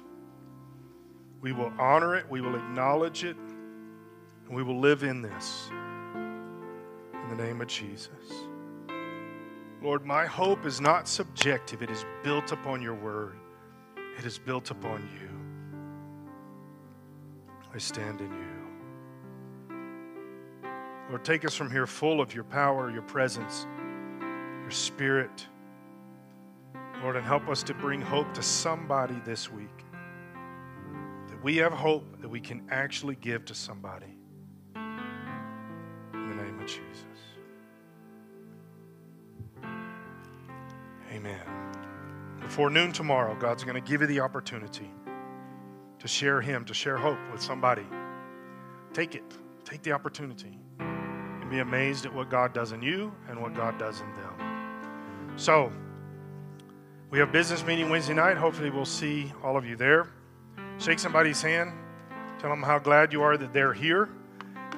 [1.40, 5.70] We will honor it, we will acknowledge it, and we will live in this.
[6.16, 8.10] In the name of Jesus.
[9.82, 13.36] Lord, my hope is not subjective, it is built upon your word,
[14.18, 15.30] it is built upon you.
[17.74, 18.52] I stand in you.
[21.10, 23.66] Lord, take us from here full of your power, your presence,
[24.62, 25.48] your spirit.
[27.02, 29.86] Lord, and help us to bring hope to somebody this week.
[31.28, 34.16] That we have hope that we can actually give to somebody.
[34.76, 37.11] In the name of Jesus.
[42.52, 44.92] Before noon tomorrow, God's going to give you the opportunity
[46.00, 47.86] to share Him, to share hope with somebody.
[48.92, 49.24] Take it,
[49.64, 53.80] take the opportunity, and be amazed at what God does in you and what God
[53.80, 55.32] does in them.
[55.38, 55.72] So,
[57.10, 58.36] we have business meeting Wednesday night.
[58.36, 60.10] Hopefully, we'll see all of you there.
[60.78, 61.72] Shake somebody's hand.
[62.38, 64.10] Tell them how glad you are that they're here.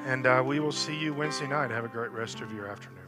[0.05, 1.71] And uh, we will see you Wednesday night.
[1.71, 3.02] Have a great rest of your afternoon.